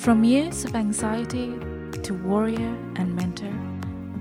From 0.00 0.24
years 0.24 0.64
of 0.64 0.74
anxiety 0.74 1.52
to 2.04 2.14
warrior 2.24 2.74
and 2.96 3.14
mentor, 3.14 3.52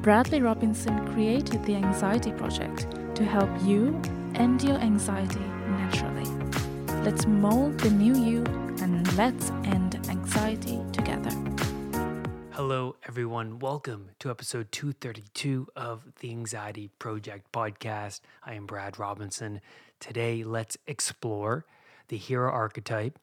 Bradley 0.02 0.42
Robinson 0.42 1.08
created 1.14 1.64
the 1.64 1.76
Anxiety 1.76 2.34
Project 2.34 2.86
to 3.16 3.24
help 3.24 3.50
you 3.64 3.98
end 4.36 4.62
your 4.62 4.76
anxiety 4.76 5.40
naturally. 5.40 6.30
Let's 7.06 7.26
mold 7.26 7.80
the 7.80 7.92
new 7.92 8.14
you 8.14 8.44
and 8.82 9.10
let's 9.16 9.52
end 9.64 10.06
anxiety 10.10 10.82
together. 10.92 11.32
Hello, 12.52 12.98
everyone. 13.08 13.60
Welcome 13.60 14.10
to 14.20 14.30
episode 14.30 14.74
232 14.74 15.70
of 15.78 16.04
the 16.20 16.32
Anxiety 16.32 16.90
Project 17.00 17.54
podcast. 17.54 18.20
I 18.44 18.56
am 18.56 18.66
Brad 18.66 19.00
Robinson. 19.00 19.62
Today, 20.02 20.44
let's 20.44 20.78
explore 20.88 21.64
the 22.10 22.18
hero 22.18 22.52
archetype. 22.52 23.18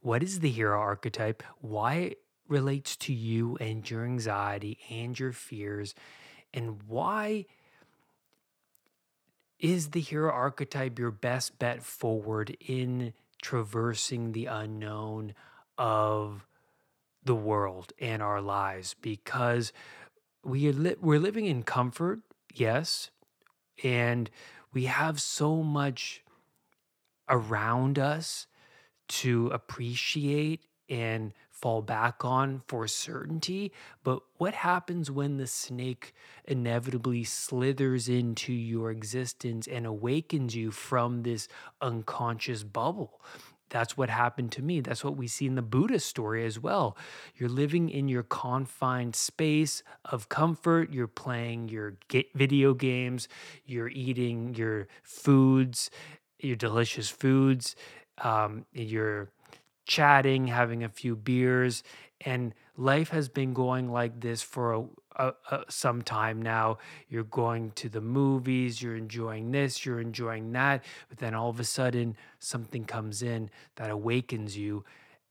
What 0.00 0.22
is 0.22 0.40
the 0.40 0.50
hero 0.50 0.78
archetype? 0.78 1.42
Why 1.60 1.94
it 1.94 2.18
relates 2.48 2.96
to 2.96 3.12
you 3.12 3.56
and 3.60 3.88
your 3.88 4.04
anxiety 4.04 4.78
and 4.90 5.18
your 5.18 5.32
fears, 5.32 5.94
and 6.54 6.82
why 6.86 7.46
is 9.58 9.90
the 9.90 10.00
hero 10.00 10.32
archetype 10.32 10.98
your 10.98 11.10
best 11.10 11.58
bet 11.58 11.82
forward 11.82 12.56
in 12.60 13.12
traversing 13.42 14.32
the 14.32 14.46
unknown 14.46 15.34
of 15.76 16.46
the 17.24 17.34
world 17.34 17.92
and 18.00 18.22
our 18.22 18.40
lives 18.40 18.94
because 19.00 19.72
we 20.44 20.68
are 20.68 20.72
li- 20.72 20.96
we're 21.00 21.18
living 21.18 21.46
in 21.46 21.62
comfort 21.62 22.20
yes 22.54 23.10
and 23.84 24.30
we 24.72 24.84
have 24.84 25.20
so 25.20 25.62
much 25.62 26.22
around 27.28 27.98
us 27.98 28.47
to 29.08 29.48
appreciate 29.48 30.62
and 30.88 31.32
fall 31.50 31.82
back 31.82 32.24
on 32.24 32.62
for 32.66 32.86
certainty. 32.86 33.72
But 34.04 34.20
what 34.36 34.54
happens 34.54 35.10
when 35.10 35.36
the 35.36 35.46
snake 35.46 36.14
inevitably 36.44 37.24
slithers 37.24 38.08
into 38.08 38.52
your 38.52 38.90
existence 38.90 39.66
and 39.66 39.84
awakens 39.84 40.54
you 40.54 40.70
from 40.70 41.22
this 41.24 41.48
unconscious 41.80 42.62
bubble? 42.62 43.20
That's 43.70 43.96
what 43.96 44.08
happened 44.08 44.52
to 44.52 44.62
me. 44.62 44.80
That's 44.80 45.04
what 45.04 45.16
we 45.16 45.26
see 45.26 45.46
in 45.46 45.54
the 45.54 45.62
Buddha 45.62 46.00
story 46.00 46.46
as 46.46 46.58
well. 46.58 46.96
You're 47.36 47.50
living 47.50 47.90
in 47.90 48.08
your 48.08 48.22
confined 48.22 49.14
space 49.14 49.82
of 50.06 50.28
comfort. 50.28 50.92
You're 50.92 51.06
playing 51.06 51.68
your 51.68 51.98
video 52.34 52.72
games. 52.72 53.28
You're 53.66 53.90
eating 53.90 54.54
your 54.54 54.88
foods, 55.02 55.90
your 56.38 56.56
delicious 56.56 57.10
foods. 57.10 57.76
Um, 58.22 58.64
you're 58.72 59.30
chatting, 59.86 60.46
having 60.46 60.84
a 60.84 60.88
few 60.88 61.16
beers, 61.16 61.82
and 62.20 62.54
life 62.76 63.10
has 63.10 63.28
been 63.28 63.52
going 63.52 63.90
like 63.90 64.20
this 64.20 64.42
for 64.42 64.72
a, 64.74 64.84
a, 65.16 65.32
a, 65.50 65.64
some 65.68 66.02
time 66.02 66.42
now. 66.42 66.78
You're 67.08 67.24
going 67.24 67.72
to 67.72 67.88
the 67.88 68.00
movies, 68.00 68.82
you're 68.82 68.96
enjoying 68.96 69.50
this, 69.50 69.84
you're 69.84 70.00
enjoying 70.00 70.52
that, 70.52 70.84
but 71.08 71.18
then 71.18 71.34
all 71.34 71.50
of 71.50 71.60
a 71.60 71.64
sudden 71.64 72.16
something 72.38 72.84
comes 72.84 73.22
in 73.22 73.50
that 73.76 73.90
awakens 73.90 74.56
you. 74.56 74.84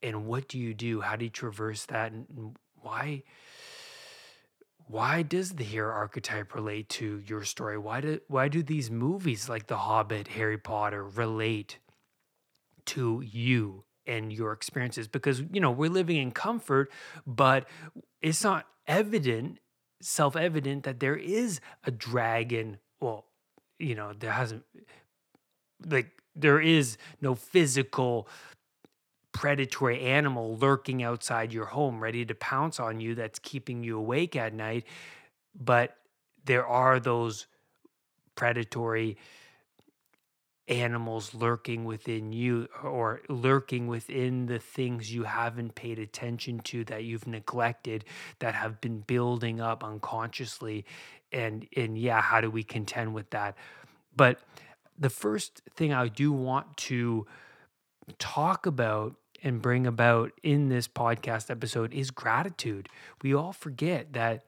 And 0.04 0.26
what 0.28 0.48
do 0.48 0.60
you 0.60 0.74
do? 0.74 1.02
How 1.02 1.16
do 1.16 1.26
you 1.26 1.32
traverse 1.32 1.86
that? 1.86 2.12
And 2.12 2.56
why? 2.82 3.24
Why 4.88 5.22
does 5.22 5.52
the 5.52 5.66
hero 5.66 5.94
archetype 5.94 6.56
relate 6.56 6.88
to 6.90 7.22
your 7.26 7.44
story? 7.44 7.78
Why 7.78 8.00
do 8.00 8.22
why 8.28 8.48
do 8.48 8.64
these 8.64 8.90
movies 8.90 9.50
like 9.50 9.68
The 9.68 9.78
Hobbit, 9.78 10.30
Harry 10.30 10.58
Potter 10.58 11.04
relate 11.04 11.78
to 12.88 13.22
you? 13.26 13.84
and 14.08 14.32
your 14.32 14.54
experiences 14.54 15.08
because 15.08 15.44
you 15.52 15.60
know 15.60 15.70
we're 15.70 15.90
living 15.90 16.16
in 16.18 16.32
comfort 16.32 16.90
but 17.28 17.68
it's 18.22 18.44
not 18.44 18.66
evident 18.88 19.60
self-evident 20.02 20.84
that 20.84 21.00
there 21.00 21.16
is 21.16 21.60
a 21.84 21.92
dragon 21.92 22.78
well 23.02 23.26
you 23.78 23.94
know 23.94 24.14
there 24.18 24.32
hasn't 24.32 24.64
like 25.86 26.12
there 26.36 26.60
is 26.62 26.98
no 27.22 27.36
physical 27.36 28.28
predatory 29.34 30.02
animal 30.02 30.58
lurking 30.58 31.04
outside 31.04 31.54
your 31.54 31.66
home 31.66 32.02
ready 32.02 32.26
to 32.26 32.34
pounce 32.34 32.80
on 32.80 33.00
you 33.00 33.14
that's 33.14 33.40
keeping 33.40 33.84
you 33.84 33.98
awake 33.98 34.36
at 34.36 34.54
night 34.54 34.86
but 35.54 35.98
there 36.46 36.66
are 36.66 37.00
those 37.00 37.48
predatory 38.36 39.18
animals 40.68 41.34
lurking 41.34 41.86
within 41.86 42.34
you 42.34 42.68
or 42.84 43.22
lurking 43.30 43.88
within 43.88 44.48
the 44.48 44.60
things 44.60 45.14
you 45.14 45.24
haven't 45.24 45.76
paid 45.76 45.98
attention 45.98 46.60
to 46.60 46.84
that 46.84 47.04
you've 47.04 47.26
neglected 47.26 48.04
that 48.40 48.54
have 48.54 48.82
been 48.82 49.00
building 49.00 49.62
up 49.62 49.84
unconsciously 49.84 50.86
and 51.32 51.66
and 51.78 51.98
yeah 51.98 52.22
how 52.22 52.42
do 52.42 52.52
we 52.52 52.64
contend 52.64 53.14
with 53.14 53.30
that 53.30 53.56
but 54.16 54.40
the 54.98 55.10
first 55.10 55.62
thing 55.76 55.94
I 55.94 56.08
do 56.08 56.32
want 56.32 56.76
to 56.78 57.28
talk 58.18 58.66
about 58.66 59.16
and 59.44 59.62
bring 59.62 59.86
about 59.86 60.32
in 60.42 60.70
this 60.70 60.88
podcast 60.88 61.52
episode 61.52 61.94
is 61.94 62.10
gratitude. 62.10 62.90
We 63.22 63.34
all 63.36 63.54
forget 63.54 64.14
that 64.14 64.46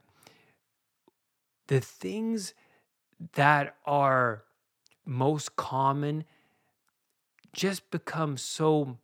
the 1.68 1.80
things 1.80 2.56
that 3.34 3.75
are 3.86 4.44
most 5.09 5.55
common 5.55 6.23
just 7.51 7.89
become 7.89 8.37
so 8.37 8.97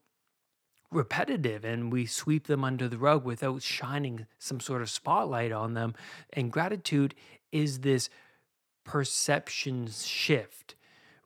repetitive 0.92 1.66
and 1.66 1.92
we 1.92 2.06
sweep 2.06 2.48
them 2.48 2.64
under 2.64 2.88
the 2.88 2.98
rug 2.98 3.26
without 3.26 3.62
shining 3.62 4.28
some 4.38 4.60
sort 4.60 4.82
of 4.82 4.90
spotlight 4.90 5.52
on 5.52 5.74
them. 5.74 5.96
And 6.32 6.52
gratitude 6.52 7.16
is 7.52 7.80
this 7.80 8.10
perception 8.84 9.88
shift, 9.88 10.76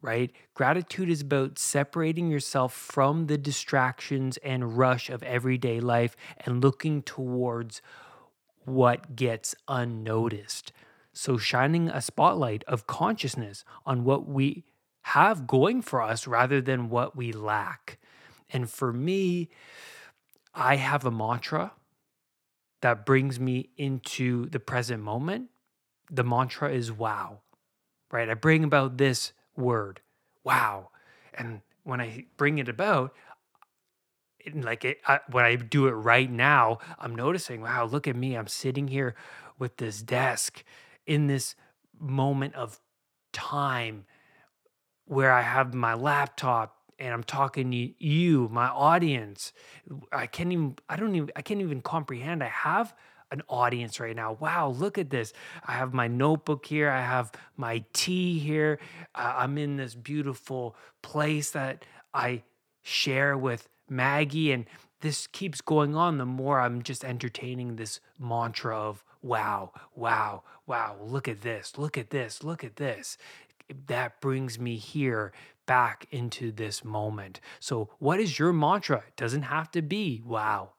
right? 0.02 0.32
Gratitude 0.54 1.10
is 1.10 1.22
about 1.22 1.60
separating 1.60 2.32
yourself 2.32 2.74
from 2.74 3.28
the 3.28 3.38
distractions 3.38 4.38
and 4.38 4.78
rush 4.78 5.10
of 5.10 5.22
everyday 5.24 5.80
life 5.80 6.16
and 6.46 6.64
looking 6.64 7.04
towards 7.04 7.82
what 8.66 9.16
gets 9.16 9.56
unnoticed. 9.68 10.72
So, 11.12 11.38
shining 11.38 11.90
a 11.90 12.02
spotlight 12.02 12.64
of 12.66 12.88
consciousness 12.88 13.66
on 13.86 14.04
what 14.04 14.28
we 14.28 14.64
have 15.02 15.48
going 15.48 15.82
for 15.82 16.02
us 16.02 16.28
rather 16.28 16.62
than 16.62 16.90
what 16.90 17.16
we 17.16 17.32
lack. 17.32 18.00
And 18.52 18.70
for 18.70 18.92
me, 18.92 19.50
I 20.54 20.76
have 20.76 21.06
a 21.06 21.12
mantra 21.12 21.74
that 22.82 23.06
brings 23.06 23.40
me 23.40 23.70
into 23.78 24.48
the 24.48 24.60
present 24.60 25.04
moment. 25.04 25.50
The 26.10 26.24
mantra 26.24 26.72
is 26.72 26.92
wow, 26.92 27.40
right? 28.12 28.30
I 28.30 28.34
bring 28.34 28.64
about 28.64 28.98
this 28.98 29.34
word, 29.56 30.02
wow. 30.44 30.90
And 31.34 31.62
when 31.84 32.02
I 32.02 32.26
bring 32.38 32.58
it 32.58 32.70
about, 32.70 33.14
like 34.54 34.86
it, 34.86 35.00
I, 35.06 35.20
when 35.30 35.46
I 35.46 35.56
do 35.56 35.88
it 35.88 35.92
right 35.92 36.30
now, 36.30 36.80
I'm 36.98 37.16
noticing, 37.16 37.62
wow, 37.62 37.86
look 37.86 38.08
at 38.08 38.16
me. 38.16 38.36
I'm 38.36 38.48
sitting 38.48 38.88
here 38.88 39.16
with 39.60 39.78
this 39.78 40.02
desk 40.02 40.64
in 41.06 41.28
this 41.28 41.56
moment 42.00 42.56
of 42.56 42.80
time 43.34 44.06
where 45.10 45.32
I 45.32 45.42
have 45.42 45.74
my 45.74 45.96
laptop 45.96 46.78
and 47.00 47.12
I'm 47.12 47.24
talking 47.24 47.72
to 47.72 48.06
you, 48.06 48.48
my 48.52 48.68
audience. 48.68 49.54
I 50.12 50.28
can't 50.28 50.52
even, 50.52 50.76
I 50.88 50.98
don't 50.98 51.16
even, 51.16 51.32
I 51.36 51.42
can't 51.42 51.62
even 51.62 51.82
comprehend. 51.82 52.44
I 52.44 52.50
have 52.50 52.94
an 53.32 53.42
audience 53.48 54.00
right 54.00 54.16
now. 54.16 54.38
Wow, 54.40 54.70
look 54.70 55.00
at 55.00 55.10
this. 55.10 55.34
I 55.66 55.72
have 55.72 55.96
my 55.96 56.08
notebook 56.08 56.64
here. 56.68 56.92
I 56.92 57.02
have 57.02 57.32
my 57.58 57.84
tea 57.92 58.38
here. 58.38 58.80
Uh, 59.16 59.34
I'm 59.38 59.58
in 59.58 59.78
this 59.78 59.96
beautiful 59.96 60.76
place 61.02 61.50
that 61.52 61.86
I 62.14 62.44
share 62.84 63.36
with 63.36 63.68
Maggie. 63.90 64.52
And 64.52 64.66
this 65.02 65.26
keeps 65.26 65.60
going 65.60 65.96
on 65.96 66.20
the 66.20 66.26
more 66.26 66.60
I'm 66.60 66.84
just 66.84 67.04
entertaining 67.04 67.78
this 67.78 68.00
mantra 68.20 68.78
of 68.78 69.04
wow, 69.24 69.72
wow, 69.96 70.44
wow, 70.68 70.96
look 71.02 71.28
at 71.28 71.42
this, 71.42 71.78
look 71.78 71.98
at 71.98 72.10
this, 72.10 72.44
look 72.44 72.64
at 72.64 72.78
this 72.78 73.18
that 73.88 74.22
brings 74.22 74.60
me 74.60 74.78
here 74.78 75.32
back 75.66 76.08
into 76.12 76.52
this 76.52 76.84
moment. 76.84 77.40
So, 77.60 77.90
what 78.00 78.20
is 78.20 78.40
your 78.40 78.52
mantra? 78.52 79.04
It 79.08 79.16
doesn't 79.16 79.44
have 79.44 79.70
to 79.72 79.82
be 79.82 80.22
wow, 80.26 80.72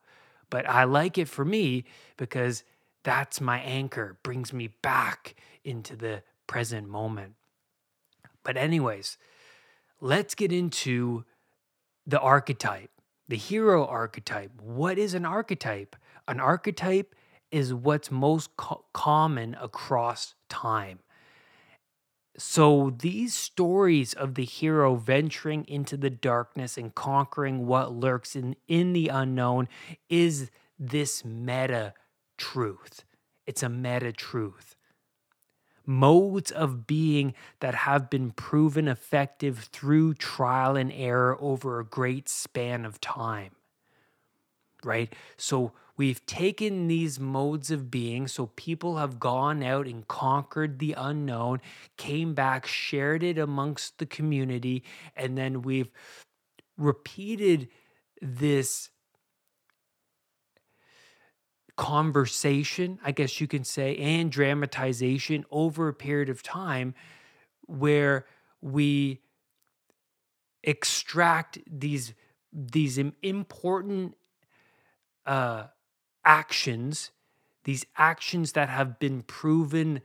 but 0.51 0.69
I 0.69 0.85
like 0.85 1.17
it 1.17 1.29
for 1.29 1.45
me 1.45 1.85
because 2.17 2.65
that's 3.03 3.41
my 3.41 3.61
anchor, 3.61 4.19
brings 4.23 4.53
me 4.53 4.69
back 4.83 5.37
into 5.65 5.97
the 5.97 6.23
present 6.47 6.89
moment. 6.89 7.35
But, 8.43 8.57
anyways, 8.57 9.17
let's 10.01 10.35
get 10.35 10.53
into 10.53 11.25
the 12.07 12.21
archetype, 12.21 12.91
the 13.29 13.37
hero 13.37 13.87
archetype. 13.87 14.51
What 14.61 14.99
is 14.99 15.15
an 15.15 15.25
archetype? 15.25 15.95
An 16.27 16.41
archetype 16.41 17.15
is 17.51 17.73
what's 17.73 18.11
most 18.11 18.57
co- 18.57 18.85
common 18.93 19.57
across 19.61 20.35
time. 20.49 21.01
So 22.37 22.95
these 22.97 23.35
stories 23.35 24.15
of 24.15 24.35
the 24.35 24.45
hero 24.45 24.95
venturing 24.95 25.65
into 25.67 25.97
the 25.97 26.11
darkness 26.11 26.79
and 26.79 26.95
conquering 26.95 27.67
what 27.67 27.93
lurks 27.93 28.37
in, 28.37 28.57
in 28.69 28.93
the 28.93 29.09
unknown 29.09 29.69
is 30.09 30.51
this 30.79 31.25
meta 31.25 31.93
truth. 32.39 33.05
It's 33.47 33.63
a 33.63 33.69
meta 33.69 34.13
truth. 34.13 34.77
Modes 35.85 36.51
of 36.51 36.87
being 36.87 37.35
that 37.59 37.75
have 37.75 38.09
been 38.09 38.31
proven 38.31 38.87
effective 38.87 39.69
through 39.73 40.15
trial 40.15 40.77
and 40.77 40.93
error 40.93 41.37
over 41.41 41.81
a 41.81 41.85
great 41.85 42.29
span 42.29 42.85
of 42.85 43.01
time. 43.01 43.57
Right? 44.85 45.13
So 45.37 45.73
we've 45.97 46.25
taken 46.25 46.89
these 46.89 47.21
modes 47.21 47.71
of 47.71 47.91
being. 47.91 48.27
So 48.27 48.47
people 48.57 48.97
have 48.97 49.21
gone 49.21 49.63
out 49.63 49.87
and 49.87 50.07
conquered 50.09 50.79
the 50.79 50.95
unknown, 50.97 51.61
came 51.97 52.35
back, 52.35 52.67
shared 52.67 53.23
it 53.23 53.37
amongst 53.37 53.99
the 53.99 54.07
community, 54.07 54.83
and 55.15 55.37
then 55.37 55.63
we've 55.63 55.91
repeated 56.79 57.69
this 58.23 58.91
conversation, 61.77 62.99
I 63.03 63.13
guess 63.13 63.41
you 63.41 63.47
can 63.47 63.65
say, 63.65 63.97
and 63.97 64.31
dramatization 64.31 65.47
over 65.51 65.89
a 65.89 65.95
period 65.95 66.29
of 66.29 66.43
time 66.43 66.95
where 67.67 68.27
we 68.61 69.21
extract 70.63 71.59
these 71.67 72.13
these 72.53 72.99
important 73.23 74.17
uh, 75.31 75.69
actions, 76.25 77.13
these 77.63 77.87
actions 77.97 78.53
that 78.53 78.69
have 78.69 78.99
been 78.99 79.23
proven 79.23 80.01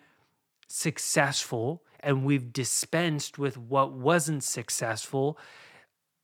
successful, 0.67 1.81
and 1.99 2.23
we've 2.23 2.53
dispensed 2.53 3.39
with 3.39 3.57
what 3.57 3.91
wasn't 3.91 4.43
successful 4.43 5.35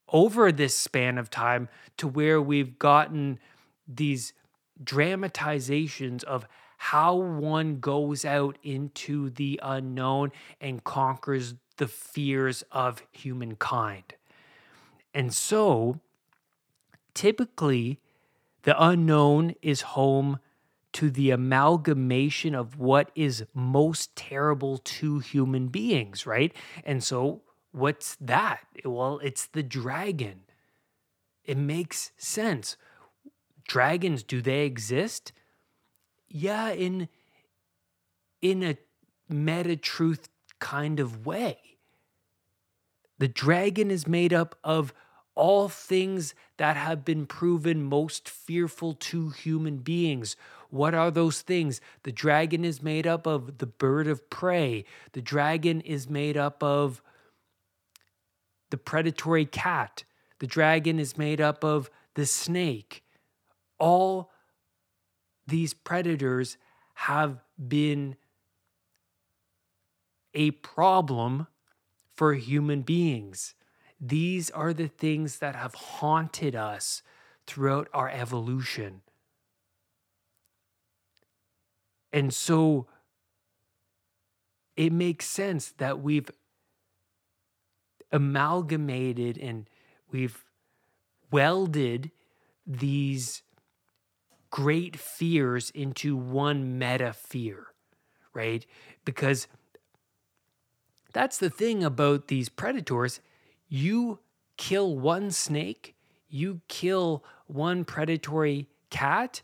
over 0.09 0.51
this 0.51 0.77
span 0.77 1.17
of 1.17 1.31
time 1.31 1.67
to 1.97 2.07
where 2.07 2.39
we've 2.39 2.77
gotten 2.77 3.39
these 3.87 4.33
dramatizations 4.83 6.23
of 6.23 6.45
how 6.77 7.15
one 7.15 7.79
goes 7.79 8.23
out 8.23 8.59
into 8.61 9.31
the 9.31 9.59
unknown 9.63 10.31
and 10.59 10.83
conquers 10.83 11.55
the 11.77 11.87
fears 11.87 12.63
of 12.71 13.01
humankind. 13.11 14.13
And 15.11 15.33
so, 15.33 15.99
typically, 17.15 17.99
the 18.63 18.81
unknown 18.81 19.55
is 19.61 19.81
home 19.81 20.39
to 20.93 21.09
the 21.09 21.31
amalgamation 21.31 22.53
of 22.53 22.77
what 22.77 23.11
is 23.15 23.45
most 23.53 24.15
terrible 24.15 24.77
to 24.77 25.19
human 25.19 25.69
beings, 25.69 26.25
right? 26.25 26.53
And 26.83 27.03
so, 27.03 27.41
what's 27.71 28.17
that? 28.19 28.65
Well, 28.83 29.19
it's 29.23 29.45
the 29.45 29.63
dragon. 29.63 30.41
It 31.45 31.57
makes 31.57 32.11
sense 32.17 32.77
dragons 33.71 34.21
do 34.21 34.41
they 34.41 34.65
exist 34.65 35.31
yeah 36.27 36.71
in 36.71 37.07
in 38.41 38.61
a 38.63 38.77
meta 39.29 39.77
truth 39.77 40.27
kind 40.59 40.99
of 40.99 41.25
way 41.25 41.57
the 43.17 43.29
dragon 43.29 43.89
is 43.89 44.05
made 44.05 44.33
up 44.33 44.57
of 44.61 44.93
all 45.35 45.69
things 45.69 46.35
that 46.57 46.75
have 46.75 47.05
been 47.05 47.25
proven 47.25 47.83
most 47.83 48.29
fearful 48.29 48.93
to 48.93 49.29
human 49.29 49.77
beings. 49.77 50.35
What 50.69 50.93
are 50.93 51.11
those 51.11 51.41
things? 51.41 51.81
The 52.03 52.11
dragon 52.11 52.65
is 52.65 52.81
made 52.81 53.07
up 53.07 53.25
of 53.25 53.57
the 53.59 53.67
bird 53.67 54.07
of 54.07 54.29
prey. 54.29 54.85
The 55.13 55.21
dragon 55.21 55.81
is 55.81 56.09
made 56.09 56.37
up 56.37 56.61
of 56.61 57.01
the 58.69 58.77
predatory 58.77 59.45
cat. 59.45 60.03
The 60.39 60.47
dragon 60.47 60.99
is 60.99 61.17
made 61.17 61.41
up 61.41 61.63
of 61.63 61.89
the 62.15 62.25
snake 62.25 63.03
all 63.81 64.31
these 65.47 65.73
predators 65.73 66.57
have 66.93 67.41
been 67.57 68.15
a 70.35 70.51
problem 70.51 71.47
for 72.13 72.35
human 72.35 72.83
beings. 72.83 73.55
These 74.01 74.49
are 74.49 74.73
the 74.73 74.87
things 74.87 75.37
that 75.37 75.55
have 75.55 75.75
haunted 75.75 76.55
us 76.55 77.03
throughout 77.45 77.87
our 77.93 78.09
evolution. 78.09 79.01
And 82.11 82.33
so 82.33 82.87
it 84.75 84.91
makes 84.91 85.27
sense 85.27 85.69
that 85.77 86.01
we've 86.01 86.31
amalgamated 88.11 89.37
and 89.37 89.69
we've 90.11 90.43
welded 91.29 92.11
these 92.65 93.43
great 94.49 94.97
fears 94.97 95.69
into 95.69 96.17
one 96.17 96.77
meta 96.77 97.13
fear, 97.13 97.67
right? 98.33 98.65
Because 99.05 99.47
that's 101.13 101.37
the 101.37 101.49
thing 101.49 101.83
about 101.83 102.27
these 102.27 102.49
predators. 102.49 103.21
You 103.73 104.19
kill 104.57 104.97
one 104.97 105.31
snake, 105.31 105.95
you 106.27 106.59
kill 106.67 107.23
one 107.47 107.85
predatory 107.85 108.67
cat, 108.89 109.41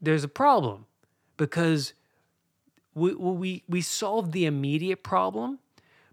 there's 0.00 0.24
a 0.24 0.28
problem 0.28 0.86
because 1.36 1.94
we, 2.92 3.14
we, 3.14 3.62
we 3.68 3.80
solved 3.80 4.32
the 4.32 4.46
immediate 4.46 5.04
problem, 5.04 5.60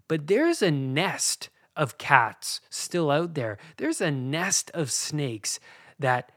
but 0.06 0.28
there's 0.28 0.62
a 0.62 0.70
nest 0.70 1.48
of 1.76 1.98
cats 1.98 2.60
still 2.70 3.10
out 3.10 3.34
there. 3.34 3.58
There's 3.76 4.00
a 4.00 4.12
nest 4.12 4.70
of 4.74 4.92
snakes 4.92 5.58
that 5.98 6.30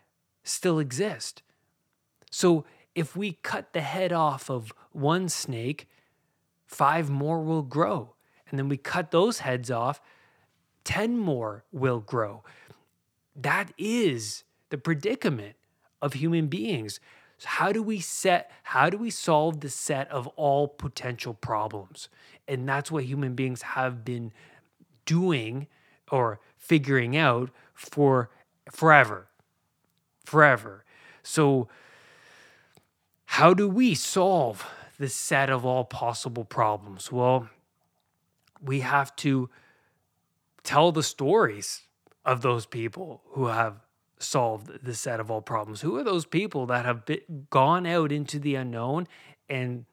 still 0.44 0.80
exist. 0.80 1.44
So 2.32 2.66
if 2.96 3.16
we 3.16 3.34
cut 3.44 3.74
the 3.74 3.82
head 3.82 4.12
off 4.12 4.50
of 4.50 4.74
one 4.94 5.30
snake, 5.30 5.88
five 6.66 7.08
more 7.08 7.44
will 7.44 7.62
grow. 7.62 8.16
And 8.50 8.60
then 8.60 8.70
we 8.70 8.78
cut 8.78 9.12
those 9.12 9.40
heads 9.40 9.70
off, 9.70 10.02
10 10.84 11.18
more 11.18 11.64
will 11.72 12.00
grow. 12.00 12.44
That 13.36 13.72
is 13.78 14.44
the 14.70 14.78
predicament 14.78 15.56
of 16.02 16.14
human 16.14 16.48
beings. 16.48 17.00
So 17.38 17.48
how 17.48 17.72
do 17.72 17.82
we 17.82 18.00
set, 18.00 18.52
how 18.64 18.90
do 18.90 18.98
we 18.98 19.10
solve 19.10 19.62
the 19.62 19.70
set 19.70 20.10
of 20.10 20.28
all 20.30 20.68
potential 20.68 21.34
problems? 21.34 22.10
And 22.48 22.68
that's 22.68 22.92
what 22.92 23.06
human 23.06 23.36
beings 23.36 23.62
have 23.62 24.04
been 24.04 24.32
doing 25.06 25.68
or 26.12 26.40
figuring 26.58 27.16
out 27.16 27.52
for 27.74 28.30
forever 28.72 29.30
forever. 30.30 30.86
So, 31.24 31.68
how 33.26 33.54
do 33.54 33.68
we 33.68 33.96
solve 33.96 34.66
the 34.98 35.10
set 35.10 35.50
of 35.50 35.66
all 35.66 35.84
possible 35.84 36.46
problems? 36.46 37.12
Well, 37.12 37.50
we 38.62 38.82
have 38.82 39.16
to 39.18 39.50
tell 40.64 40.92
the 40.92 41.04
stories 41.04 41.84
of 42.26 42.42
those 42.42 42.66
people 42.66 43.22
who 43.30 43.48
have 43.48 43.82
solved 44.20 44.84
the 44.84 44.94
set 44.94 45.20
of 45.20 45.32
all 45.32 45.42
problems. 45.42 45.82
Who 45.82 45.96
are 45.98 46.04
those 46.04 46.26
people 46.26 46.66
that 46.68 46.86
have 46.86 47.06
been, 47.06 47.48
gone 47.50 47.86
out 47.86 48.12
into 48.12 48.40
the 48.40 48.56
unknown 48.56 49.08
and 49.50 49.86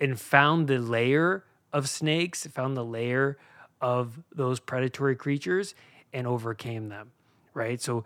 and 0.00 0.20
found 0.20 0.68
the 0.68 0.78
layer 0.78 1.44
of 1.72 1.88
snakes, 1.88 2.46
found 2.46 2.76
the 2.76 2.84
layer 2.84 3.36
of 3.80 4.20
those 4.32 4.60
predatory 4.60 5.16
creatures 5.16 5.74
and 6.12 6.24
overcame 6.26 6.88
them, 6.88 7.10
right? 7.52 7.80
So 7.80 8.04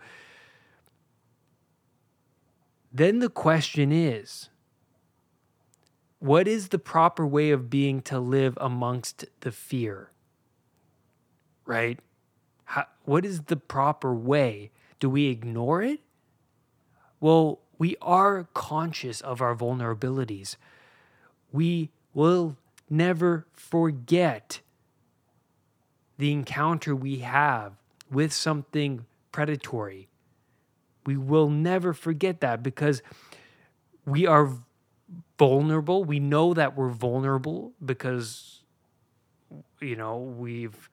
then 2.91 3.19
the 3.19 3.29
question 3.29 3.91
is 3.91 4.49
what 6.23 6.47
is 6.47 6.69
the 6.69 6.79
proper 6.79 7.25
way 7.25 7.51
of 7.51 7.69
being 7.69 8.01
to 8.03 8.19
live 8.19 8.57
amongst 8.61 9.25
the 9.41 9.51
fear? 9.51 10.11
Right? 11.65 11.99
How, 12.65 12.85
what 13.03 13.25
is 13.25 13.43
the 13.43 13.57
proper 13.57 14.13
way? 14.13 14.71
Do 14.99 15.09
we 15.09 15.27
ignore 15.27 15.81
it? 15.81 15.99
Well, 17.19 17.59
we 17.77 17.95
are 18.01 18.47
conscious 18.53 19.21
of 19.21 19.41
our 19.41 19.55
vulnerabilities. 19.55 20.55
We 21.51 21.89
will 22.13 22.57
never 22.89 23.45
forget 23.51 24.61
the 26.17 26.31
encounter 26.31 26.95
we 26.95 27.19
have 27.19 27.73
with 28.09 28.31
something 28.31 29.05
predatory 29.31 30.07
we 31.05 31.17
will 31.17 31.49
never 31.49 31.93
forget 31.93 32.41
that 32.41 32.63
because 32.63 33.01
we 34.05 34.25
are 34.25 34.51
vulnerable. 35.37 36.03
We 36.03 36.19
know 36.19 36.53
that 36.53 36.75
we're 36.75 36.89
vulnerable 36.89 37.73
because 37.83 38.63
you 39.81 39.95
know, 39.95 40.17
we've 40.17 40.89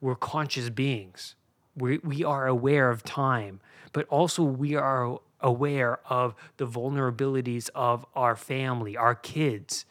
we're 0.00 0.16
conscious 0.16 0.70
beings. 0.70 1.34
We 1.76 1.98
we 1.98 2.22
are 2.22 2.46
aware 2.46 2.90
of 2.90 3.02
time, 3.02 3.60
but 3.92 4.06
also 4.08 4.42
we 4.42 4.74
are 4.76 5.18
aware 5.40 6.00
of 6.08 6.34
the 6.56 6.66
vulnerabilities 6.66 7.68
of 7.74 8.06
our 8.14 8.36
family, 8.36 8.96
our 8.96 9.14
kids, 9.14 9.84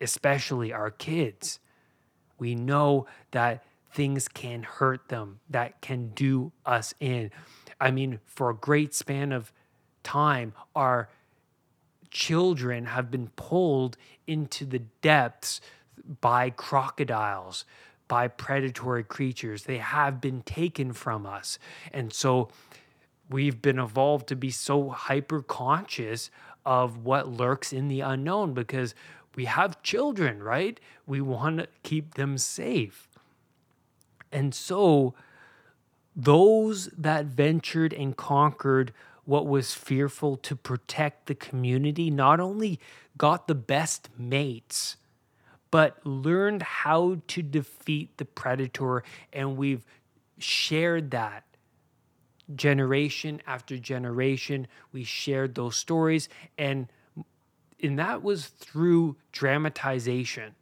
especially 0.00 0.72
our 0.72 0.90
kids. 0.90 1.60
We 2.38 2.54
know 2.54 3.06
that 3.30 3.64
things 3.92 4.28
can 4.28 4.62
hurt 4.62 5.08
them, 5.08 5.40
that 5.50 5.80
can 5.80 6.08
do 6.08 6.52
us 6.64 6.94
in. 7.00 7.30
I 7.80 7.90
mean, 7.90 8.20
for 8.26 8.50
a 8.50 8.54
great 8.54 8.94
span 8.94 9.32
of 9.32 9.52
time, 10.02 10.52
our 10.74 11.08
children 12.10 12.86
have 12.86 13.10
been 13.10 13.28
pulled 13.36 13.96
into 14.26 14.64
the 14.64 14.80
depths 15.02 15.60
by 16.20 16.50
crocodiles, 16.50 17.64
by 18.06 18.28
predatory 18.28 19.04
creatures. 19.04 19.64
They 19.64 19.78
have 19.78 20.20
been 20.20 20.42
taken 20.42 20.92
from 20.92 21.26
us. 21.26 21.58
And 21.92 22.12
so 22.12 22.48
we've 23.28 23.60
been 23.60 23.78
evolved 23.78 24.28
to 24.28 24.36
be 24.36 24.50
so 24.50 24.90
hyper 24.90 25.42
conscious 25.42 26.30
of 26.64 27.04
what 27.04 27.28
lurks 27.28 27.72
in 27.72 27.88
the 27.88 28.00
unknown 28.00 28.54
because 28.54 28.94
we 29.34 29.44
have 29.44 29.82
children, 29.82 30.42
right? 30.42 30.80
We 31.06 31.20
want 31.20 31.58
to 31.58 31.68
keep 31.82 32.14
them 32.14 32.38
safe. 32.38 33.08
And 34.32 34.54
so 34.54 35.14
those 36.14 36.86
that 36.98 37.26
ventured 37.26 37.92
and 37.92 38.16
conquered 38.16 38.92
what 39.28 39.46
was 39.46 39.74
fearful 39.74 40.38
to 40.38 40.56
protect 40.56 41.26
the 41.26 41.34
community 41.34 42.10
not 42.10 42.40
only 42.40 42.80
got 43.18 43.46
the 43.46 43.54
best 43.54 44.08
mates, 44.16 44.96
but 45.70 45.98
learned 46.06 46.62
how 46.62 47.18
to 47.26 47.42
defeat 47.42 48.16
the 48.16 48.24
predator. 48.24 49.04
And 49.30 49.58
we've 49.58 49.84
shared 50.38 51.10
that 51.10 51.44
generation 52.56 53.42
after 53.46 53.76
generation. 53.76 54.66
We 54.92 55.04
shared 55.04 55.56
those 55.56 55.76
stories. 55.76 56.30
And, 56.56 56.90
and 57.82 57.98
that 57.98 58.22
was 58.22 58.46
through 58.46 59.16
dramatization. 59.30 60.54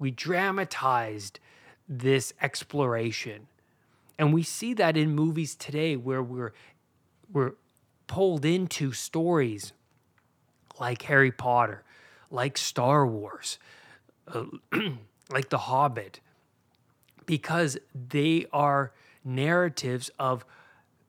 We 0.00 0.10
dramatized 0.10 1.38
this 1.88 2.32
exploration. 2.42 3.46
And 4.18 4.34
we 4.34 4.42
see 4.42 4.74
that 4.74 4.96
in 4.96 5.14
movies 5.14 5.54
today 5.54 5.94
where 5.94 6.20
we're, 6.20 6.52
we're 7.32 7.52
pulled 8.06 8.44
into 8.44 8.92
stories 8.92 9.72
like 10.78 11.02
Harry 11.02 11.32
Potter, 11.32 11.82
like 12.30 12.58
Star 12.58 13.06
Wars, 13.06 13.58
uh, 14.28 14.44
like 15.30 15.48
The 15.48 15.58
Hobbit, 15.58 16.20
because 17.24 17.78
they 17.94 18.46
are 18.52 18.92
narratives 19.24 20.10
of 20.18 20.44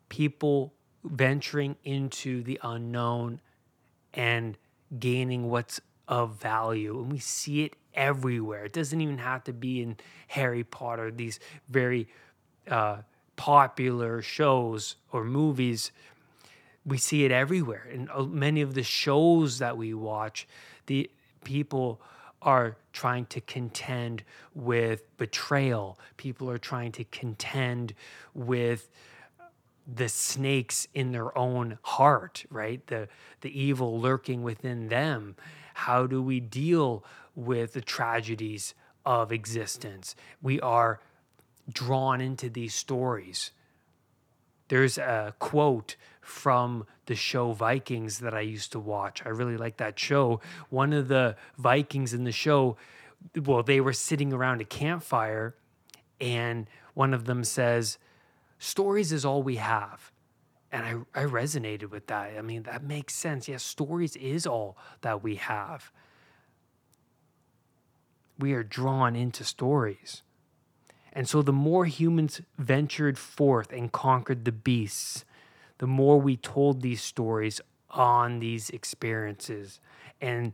people 0.09 0.73
venturing 1.03 1.75
into 1.83 2.41
the 2.43 2.59
unknown 2.63 3.39
and 4.13 4.57
gaining 4.99 5.49
what's 5.49 5.79
of 6.07 6.35
value. 6.35 6.99
And 6.99 7.11
we 7.11 7.19
see 7.19 7.63
it 7.63 7.75
everywhere. 7.93 8.65
It 8.65 8.73
doesn't 8.73 8.99
even 8.99 9.17
have 9.17 9.43
to 9.45 9.53
be 9.53 9.81
in 9.81 9.97
Harry 10.29 10.63
Potter, 10.63 11.11
these 11.11 11.39
very 11.69 12.07
uh, 12.69 12.97
popular 13.35 14.21
shows 14.21 14.95
or 15.11 15.23
movies 15.23 15.91
we 16.87 16.97
see 16.97 17.25
it 17.25 17.31
everywhere. 17.31 17.85
In 17.91 18.09
uh, 18.11 18.23
many 18.23 18.61
of 18.61 18.73
the 18.73 18.83
shows 18.83 19.59
that 19.59 19.77
we 19.77 19.93
watch 19.93 20.47
the 20.87 21.11
people 21.43 22.01
are 22.41 22.77
trying 22.93 23.25
to 23.25 23.41
contend 23.41 24.23
with 24.55 25.03
betrayal. 25.17 25.99
People 26.15 26.49
are 26.49 26.57
trying 26.57 26.93
to 26.93 27.03
contend 27.05 27.93
with 28.33 28.89
the 29.85 30.07
snakes 30.07 30.87
in 30.93 31.11
their 31.11 31.37
own 31.37 31.77
heart 31.81 32.45
right? 32.49 32.85
The 32.87 33.09
the 33.41 33.59
evil 33.59 33.99
lurking 33.99 34.41
within 34.43 34.87
them. 34.87 35.35
How 35.73 36.07
do 36.07 36.21
we 36.21 36.39
deal 36.39 37.03
with 37.35 37.73
the 37.73 37.81
tragedies 37.81 38.73
of 39.05 39.31
existence? 39.31 40.15
We 40.41 40.59
are 40.61 41.01
drawn 41.71 42.21
into 42.21 42.49
these 42.49 42.73
stories. 42.73 43.51
There's 44.69 44.97
a 44.97 45.33
quote 45.39 45.95
from 46.27 46.85
the 47.05 47.15
show 47.15 47.53
Vikings 47.53 48.19
that 48.19 48.33
I 48.33 48.41
used 48.41 48.73
to 48.73 48.79
watch. 48.79 49.21
I 49.25 49.29
really 49.29 49.57
like 49.57 49.77
that 49.77 49.97
show. 49.97 50.41
One 50.69 50.91
of 50.93 51.07
the 51.07 51.35
Vikings 51.57 52.13
in 52.13 52.25
the 52.25 52.31
show, 52.31 52.75
well, 53.45 53.63
they 53.63 53.79
were 53.79 53.93
sitting 53.93 54.33
around 54.33 54.59
a 54.59 54.65
campfire, 54.65 55.55
and 56.19 56.67
one 56.93 57.13
of 57.13 57.25
them 57.25 57.43
says, 57.43 57.97
Stories 58.59 59.11
is 59.11 59.23
all 59.23 59.41
we 59.41 59.55
have. 59.55 60.11
And 60.71 61.05
I, 61.15 61.21
I 61.21 61.25
resonated 61.25 61.91
with 61.91 62.07
that. 62.07 62.33
I 62.37 62.41
mean, 62.41 62.63
that 62.63 62.83
makes 62.83 63.15
sense. 63.15 63.47
Yes, 63.47 63.63
stories 63.63 64.15
is 64.17 64.45
all 64.45 64.77
that 65.01 65.23
we 65.23 65.35
have. 65.35 65.91
We 68.37 68.53
are 68.53 68.63
drawn 68.63 69.15
into 69.15 69.45
stories. 69.45 70.23
And 71.13 71.27
so 71.27 71.41
the 71.41 71.53
more 71.53 71.85
humans 71.85 72.41
ventured 72.57 73.17
forth 73.17 73.71
and 73.71 73.91
conquered 73.91 74.45
the 74.45 74.51
beasts, 74.51 75.23
the 75.77 75.87
more 75.87 76.19
we 76.19 76.37
told 76.37 76.81
these 76.81 77.01
stories 77.01 77.61
on 77.89 78.39
these 78.39 78.69
experiences. 78.69 79.79
And 80.19 80.53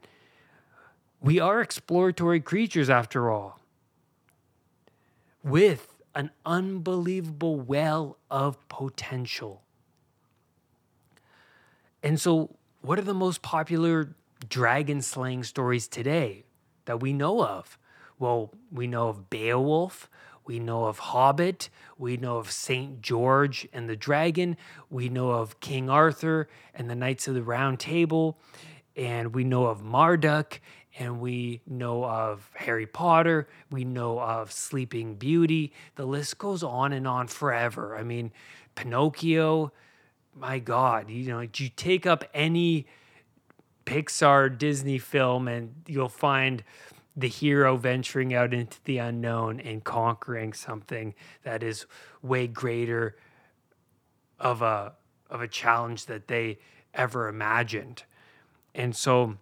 we 1.22 1.40
are 1.40 1.62
exploratory 1.62 2.42
creatures 2.42 2.90
after 2.90 3.32
all, 3.32 3.60
with 5.44 5.96
an 6.16 6.32
unbelievable 6.46 7.60
well 7.60 8.18
of 8.30 8.68
potential. 8.70 9.62
And 12.02 12.20
so, 12.20 12.56
what 12.82 13.00
are 13.00 13.04
the 13.04 13.14
most 13.14 13.42
popular 13.42 14.16
dragon 14.50 15.02
slaying 15.02 15.44
stories 15.46 15.88
today 15.88 16.44
that 16.86 17.00
we 17.00 17.14
know 17.14 17.44
of? 17.44 17.78
Well, 18.20 18.52
we 18.72 18.88
know 18.88 19.08
of 19.08 19.30
Beowulf, 19.30 20.10
we 20.46 20.60
know 20.60 20.86
of 20.86 21.00
Hobbit. 21.00 21.70
We 21.98 22.18
know 22.18 22.38
of 22.38 22.52
St. 22.52 23.02
George 23.02 23.68
and 23.74 23.90
the 23.90 23.96
Dragon. 23.96 24.58
We 24.90 25.10
know 25.10 25.32
of 25.32 25.60
King 25.60 25.90
Arthur 25.90 26.48
and 26.74 26.90
the 26.90 26.96
Knights 26.96 27.28
of 27.28 27.36
the 27.36 27.44
Round 27.44 27.80
Table. 27.80 28.38
And 28.96 29.34
we 29.34 29.44
know 29.44 29.66
of 29.66 29.84
Marduk. 29.84 30.60
And 31.00 31.20
we 31.20 31.62
know 31.66 32.06
of 32.06 32.50
Harry 32.54 32.86
Potter. 32.86 33.48
We 33.72 33.84
know 33.84 34.20
of 34.20 34.52
Sleeping 34.52 35.16
Beauty. 35.16 35.74
The 35.96 36.06
list 36.06 36.38
goes 36.38 36.62
on 36.62 36.94
and 36.94 37.08
on 37.08 37.28
forever. 37.28 37.98
I 37.98 38.04
mean, 38.04 38.32
Pinocchio, 38.76 39.72
my 40.36 40.60
God, 40.60 41.10
you 41.10 41.28
know, 41.30 41.42
you 41.42 41.70
take 41.70 42.06
up 42.06 42.24
any 42.34 42.86
Pixar 43.86 44.56
Disney 44.58 44.98
film 44.98 45.48
and 45.48 45.74
you'll 45.88 46.10
find 46.10 46.64
the 47.16 47.28
hero 47.28 47.78
venturing 47.78 48.34
out 48.34 48.54
into 48.54 48.80
the 48.86 48.98
unknown 48.98 49.60
and 49.60 49.84
conquering 49.84 50.54
something 50.54 51.14
that 51.44 51.62
is 51.62 51.86
way 52.22 52.48
greater 52.48 53.16
of 54.40 54.62
a 54.62 54.94
of 55.30 55.42
a 55.42 55.48
challenge 55.48 56.06
that 56.06 56.28
they 56.28 56.60
ever 56.94 57.28
imagined. 57.28 58.04
And 58.76 58.96
so 58.96 59.38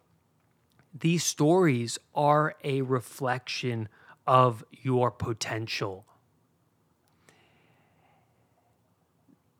these 0.97 1.23
stories 1.23 1.97
are 2.15 2.55
a 2.63 2.81
reflection 2.81 3.89
of 4.25 4.63
your 4.71 5.11
potential. 5.11 6.05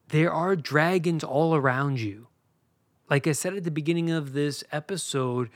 There 0.10 0.32
are 0.32 0.56
dragons 0.56 1.24
all 1.24 1.56
around 1.56 2.00
you. 2.00 2.27
Like 3.10 3.27
I 3.27 3.32
said 3.32 3.56
at 3.56 3.63
the 3.63 3.72
beginning 3.72 4.10
of 4.10 4.34
this 4.34 4.63
episode, 4.72 5.50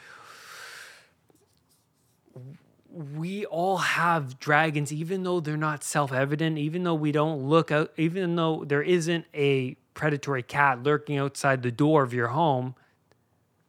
we 2.96 3.46
all 3.46 3.78
have 3.78 4.40
dragons, 4.40 4.94
even 4.94 5.24
though 5.24 5.42
they're 5.42 5.58
not 5.58 5.84
self 5.84 6.14
evident, 6.14 6.58
even 6.58 6.84
though 6.84 6.96
we 6.96 7.12
don't 7.12 7.44
look 7.44 7.72
out, 7.72 7.92
even 7.98 8.36
though 8.36 8.64
there 8.66 8.82
isn't 8.82 9.26
a 9.34 9.76
predatory 9.94 10.44
cat 10.44 10.82
lurking 10.84 11.18
outside 11.18 11.62
the 11.62 11.72
door 11.72 12.04
of 12.04 12.14
your 12.14 12.28
home, 12.30 12.76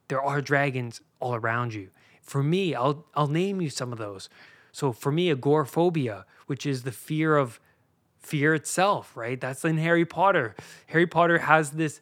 there 0.08 0.22
are 0.22 0.40
dragons 0.40 1.00
all 1.18 1.34
around 1.34 1.74
you. 1.74 1.88
For 2.22 2.42
me, 2.42 2.74
I'll, 2.74 3.04
I'll 3.14 3.28
name 3.28 3.60
you 3.60 3.70
some 3.70 3.92
of 3.92 3.98
those. 3.98 4.28
So 4.70 4.92
for 4.92 5.10
me, 5.10 5.30
agoraphobia, 5.30 6.24
which 6.46 6.66
is 6.66 6.82
the 6.82 6.92
fear 6.92 7.36
of 7.36 7.60
fear 8.18 8.54
itself, 8.54 9.16
right? 9.16 9.40
That's 9.40 9.64
in 9.64 9.78
Harry 9.78 10.04
Potter. 10.04 10.54
Harry 10.88 11.06
Potter 11.06 11.38
has 11.38 11.72
this 11.72 12.00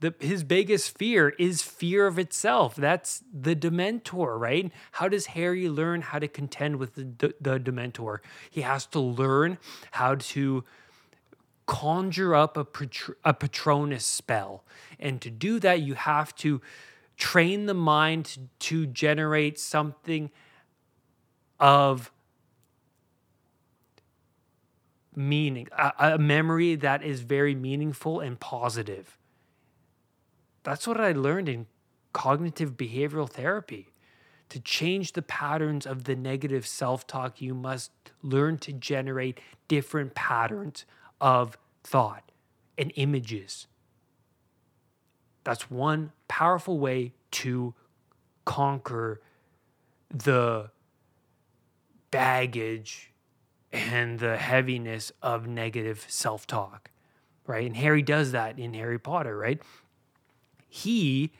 the, 0.00 0.14
his 0.20 0.44
biggest 0.44 0.96
fear 0.96 1.30
is 1.38 1.62
fear 1.62 2.06
of 2.06 2.18
itself. 2.18 2.76
That's 2.76 3.22
the 3.32 3.56
Dementor, 3.56 4.38
right? 4.38 4.70
How 4.92 5.08
does 5.08 5.26
Harry 5.26 5.68
learn 5.68 6.02
how 6.02 6.18
to 6.18 6.28
contend 6.28 6.76
with 6.76 6.94
the, 6.94 7.34
the 7.40 7.58
Dementor? 7.58 8.18
He 8.50 8.60
has 8.60 8.84
to 8.86 9.00
learn 9.00 9.58
how 9.92 10.16
to 10.16 10.64
conjure 11.64 12.34
up 12.34 12.56
a, 12.56 12.66
a 13.24 13.32
Patronus 13.32 14.04
spell. 14.04 14.64
And 15.00 15.20
to 15.22 15.30
do 15.30 15.58
that, 15.60 15.80
you 15.80 15.94
have 15.94 16.34
to 16.36 16.60
train 17.16 17.64
the 17.64 17.74
mind 17.74 18.36
to 18.58 18.86
generate 18.86 19.58
something 19.58 20.30
of 21.58 22.12
meaning, 25.14 25.68
a, 25.72 25.92
a 25.98 26.18
memory 26.18 26.74
that 26.74 27.02
is 27.02 27.22
very 27.22 27.54
meaningful 27.54 28.20
and 28.20 28.38
positive 28.38 29.16
that's 30.66 30.88
what 30.88 31.00
I 31.00 31.12
learned 31.12 31.50
in 31.50 31.68
cognitive 32.14 32.76
behavioral 32.78 33.30
therapy. 33.30 33.94
To 34.50 34.60
change 34.60 35.14
the 35.14 35.22
patterns 35.22 35.86
of 35.86 36.04
the 36.04 36.16
negative 36.16 36.66
self 36.66 37.06
talk, 37.06 37.42
you 37.42 37.54
must 37.54 37.92
learn 38.22 38.58
to 38.60 38.72
generate 38.74 39.40
different 39.68 40.14
patterns 40.16 40.86
of 41.20 41.58
thought 41.84 42.32
and 42.78 42.92
images 42.96 43.68
That's 45.44 45.70
one 45.70 46.12
powerful 46.28 46.78
way 46.78 47.14
to 47.32 47.74
conquer 48.44 49.22
the 50.10 50.70
baggage 52.10 53.12
and 53.72 54.18
the 54.20 54.36
heaviness 54.38 55.12
of 55.22 55.46
negative 55.46 56.06
self 56.08 56.46
talk, 56.46 56.90
right? 57.46 57.66
And 57.66 57.76
Harry 57.76 58.02
does 58.02 58.32
that 58.32 58.58
in 58.58 58.74
Harry 58.74 58.98
Potter, 58.98 59.36
right? 59.38 59.62
He 60.76 61.32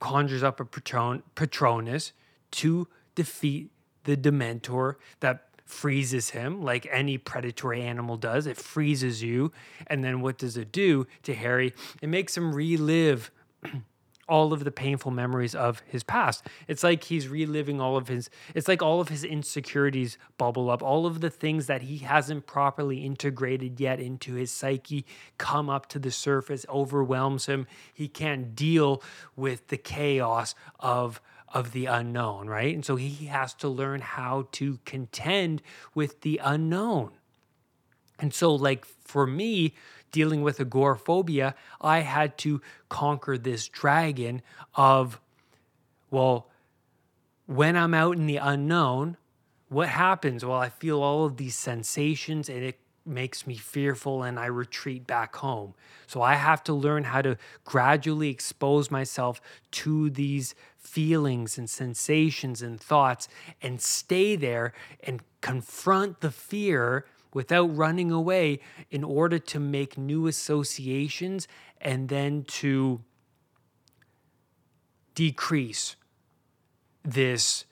conjures 0.00 0.42
up 0.42 0.60
a 0.60 0.64
Patron- 0.64 1.22
Patronus 1.34 2.12
to 2.52 2.86
defeat 3.14 3.70
the 4.04 4.16
Dementor 4.16 4.96
that 5.20 5.48
freezes 5.64 6.30
him 6.30 6.62
like 6.62 6.86
any 6.90 7.16
predatory 7.16 7.82
animal 7.82 8.16
does. 8.16 8.46
It 8.46 8.56
freezes 8.58 9.22
you. 9.22 9.50
And 9.86 10.04
then 10.04 10.20
what 10.20 10.36
does 10.36 10.56
it 10.56 10.72
do 10.72 11.06
to 11.22 11.34
Harry? 11.34 11.72
It 12.02 12.08
makes 12.08 12.36
him 12.36 12.54
relive 12.54 13.30
all 14.28 14.52
of 14.52 14.64
the 14.64 14.70
painful 14.70 15.10
memories 15.10 15.54
of 15.54 15.82
his 15.86 16.02
past. 16.02 16.46
It's 16.66 16.84
like 16.84 17.04
he's 17.04 17.28
reliving 17.28 17.80
all 17.80 17.96
of 17.96 18.08
his, 18.08 18.30
it's 18.54 18.68
like 18.68 18.82
all 18.82 19.00
of 19.00 19.08
his 19.08 19.24
insecurities 19.24 20.18
bubble 20.36 20.70
up. 20.70 20.82
All 20.82 21.06
of 21.06 21.20
the 21.20 21.30
things 21.30 21.66
that 21.66 21.82
he 21.82 21.98
hasn't 21.98 22.46
properly 22.46 23.04
integrated 23.04 23.80
yet 23.80 24.00
into 24.00 24.34
his 24.34 24.50
psyche 24.50 25.06
come 25.38 25.70
up 25.70 25.88
to 25.90 25.98
the 25.98 26.10
surface, 26.10 26.66
overwhelms 26.68 27.46
him. 27.46 27.66
He 27.92 28.08
can't 28.08 28.54
deal 28.54 29.02
with 29.36 29.68
the 29.68 29.78
chaos 29.78 30.54
of 30.78 31.20
of 31.50 31.72
the 31.72 31.86
unknown, 31.86 32.46
right? 32.46 32.74
And 32.74 32.84
so 32.84 32.96
he 32.96 33.24
has 33.26 33.54
to 33.54 33.68
learn 33.68 34.02
how 34.02 34.48
to 34.52 34.78
contend 34.84 35.62
with 35.94 36.20
the 36.20 36.38
unknown. 36.44 37.12
And 38.18 38.34
so, 38.34 38.54
like 38.54 38.84
for 38.84 39.26
me, 39.26 39.74
dealing 40.10 40.42
with 40.42 40.60
agoraphobia, 40.60 41.54
I 41.80 42.00
had 42.00 42.38
to 42.38 42.60
conquer 42.88 43.38
this 43.38 43.68
dragon 43.68 44.42
of, 44.74 45.20
well, 46.10 46.48
when 47.46 47.76
I'm 47.76 47.94
out 47.94 48.16
in 48.16 48.26
the 48.26 48.36
unknown, 48.36 49.16
what 49.68 49.88
happens? 49.88 50.44
Well, 50.44 50.58
I 50.58 50.68
feel 50.68 51.02
all 51.02 51.24
of 51.24 51.36
these 51.36 51.56
sensations 51.56 52.48
and 52.48 52.62
it 52.62 52.78
makes 53.04 53.46
me 53.46 53.56
fearful 53.56 54.22
and 54.22 54.38
I 54.38 54.46
retreat 54.46 55.06
back 55.06 55.36
home. 55.36 55.74
So 56.06 56.22
I 56.22 56.34
have 56.34 56.62
to 56.64 56.74
learn 56.74 57.04
how 57.04 57.22
to 57.22 57.38
gradually 57.64 58.28
expose 58.28 58.90
myself 58.90 59.40
to 59.72 60.10
these 60.10 60.54
feelings 60.76 61.58
and 61.58 61.68
sensations 61.68 62.62
and 62.62 62.80
thoughts 62.80 63.28
and 63.62 63.80
stay 63.80 64.36
there 64.36 64.72
and 65.02 65.22
confront 65.40 66.20
the 66.20 66.30
fear 66.30 67.06
without 67.32 67.76
running 67.76 68.10
away 68.10 68.60
in 68.90 69.04
order 69.04 69.38
to 69.38 69.60
make 69.60 69.98
new 69.98 70.26
associations 70.26 71.46
and 71.80 72.08
then 72.08 72.44
to 72.44 73.02
decrease 75.14 75.96
this 77.04 77.64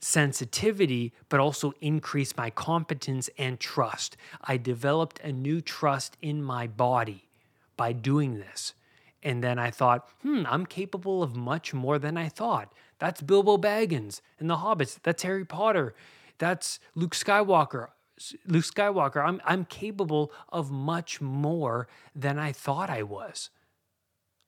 sensitivity, 0.00 1.12
but 1.28 1.38
also 1.38 1.72
increase 1.80 2.36
my 2.36 2.50
competence 2.50 3.30
and 3.38 3.60
trust. 3.60 4.16
I 4.42 4.56
developed 4.56 5.20
a 5.20 5.32
new 5.32 5.60
trust 5.60 6.16
in 6.20 6.42
my 6.42 6.66
body 6.66 7.28
by 7.76 7.92
doing 7.92 8.38
this. 8.38 8.74
And 9.22 9.42
then 9.42 9.58
I 9.58 9.70
thought, 9.70 10.08
hmm, 10.22 10.42
I'm 10.48 10.66
capable 10.66 11.22
of 11.22 11.36
much 11.36 11.72
more 11.72 11.98
than 11.98 12.16
I 12.16 12.28
thought. 12.28 12.72
That's 12.98 13.20
Bilbo 13.20 13.56
Baggins 13.56 14.20
and 14.38 14.50
the 14.50 14.56
Hobbits. 14.56 14.98
That's 15.02 15.22
Harry 15.22 15.44
Potter. 15.44 15.94
That's 16.38 16.80
Luke 16.96 17.14
Skywalker. 17.14 17.88
Luke 18.46 18.64
Skywalker, 18.64 19.24
I'm, 19.24 19.40
I'm 19.44 19.64
capable 19.64 20.32
of 20.50 20.70
much 20.70 21.20
more 21.20 21.88
than 22.14 22.38
I 22.38 22.52
thought 22.52 22.90
I 22.90 23.02
was. 23.02 23.50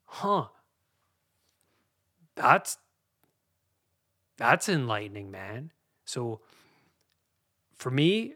Huh. 0.05 0.47
That's 2.37 2.79
that's 4.37 4.69
enlightening, 4.69 5.31
man. 5.31 5.71
So 6.05 6.41
for 7.75 7.91
me, 7.91 8.35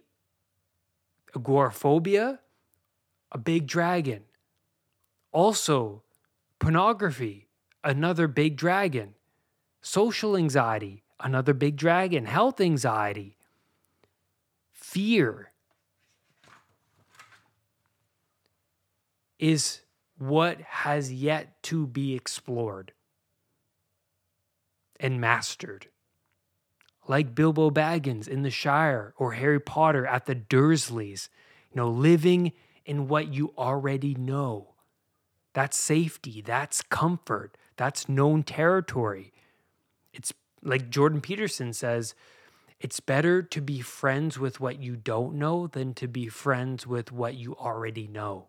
agoraphobia, 1.35 2.41
a 3.33 3.39
big 3.39 3.67
dragon. 3.67 4.25
Also, 5.33 6.03
pornography, 6.59 7.49
another 7.83 8.29
big 8.29 8.57
dragon. 8.57 9.15
Social 9.81 10.37
anxiety, 10.37 11.03
another 11.21 11.55
big 11.55 11.77
dragon. 11.77 12.27
Health 12.27 12.61
anxiety, 12.61 13.38
fear 14.89 15.53
is 19.39 19.83
what 20.17 20.61
has 20.63 21.13
yet 21.13 21.63
to 21.63 21.87
be 21.87 22.15
explored 22.15 22.93
and 24.99 25.21
mastered. 25.21 25.89
Like 27.07 27.35
Bilbo 27.35 27.71
Baggins 27.71 28.27
in 28.27 28.43
the 28.43 28.51
Shire 28.51 29.13
or 29.19 29.33
Harry 29.33 29.61
Potter 29.61 30.07
at 30.07 30.25
the 30.25 30.35
Dursleys, 30.35 31.29
you 31.71 31.77
know, 31.77 31.91
living 31.91 32.53
in 32.87 33.09
what 33.09 33.29
you 33.29 33.53
already 33.59 34.15
know. 34.15 34.75
That's 35.53 35.77
safety, 35.77 36.41
that's 36.41 36.81
comfort, 36.81 37.59
that's 37.77 38.09
known 38.09 38.43
territory. 38.43 39.33
It's 40.15 40.33
like 40.63 40.89
Jordan 40.89 41.21
Peterson 41.21 41.75
says, 41.75 42.15
it's 42.81 43.01
better 43.01 43.43
to 43.43 43.61
be 43.61 43.81
friends 43.81 44.39
with 44.39 44.61
what 44.61 44.81
you 44.81 44.97
don't 44.97 45.35
know 45.35 45.67
than 45.67 45.95
to 45.95 46.07
be 46.07 46.29
friends 46.29 46.87
with 46.87 47.11
what 47.11 47.35
you 47.35 47.57
already 47.57 48.07
know. 48.07 48.49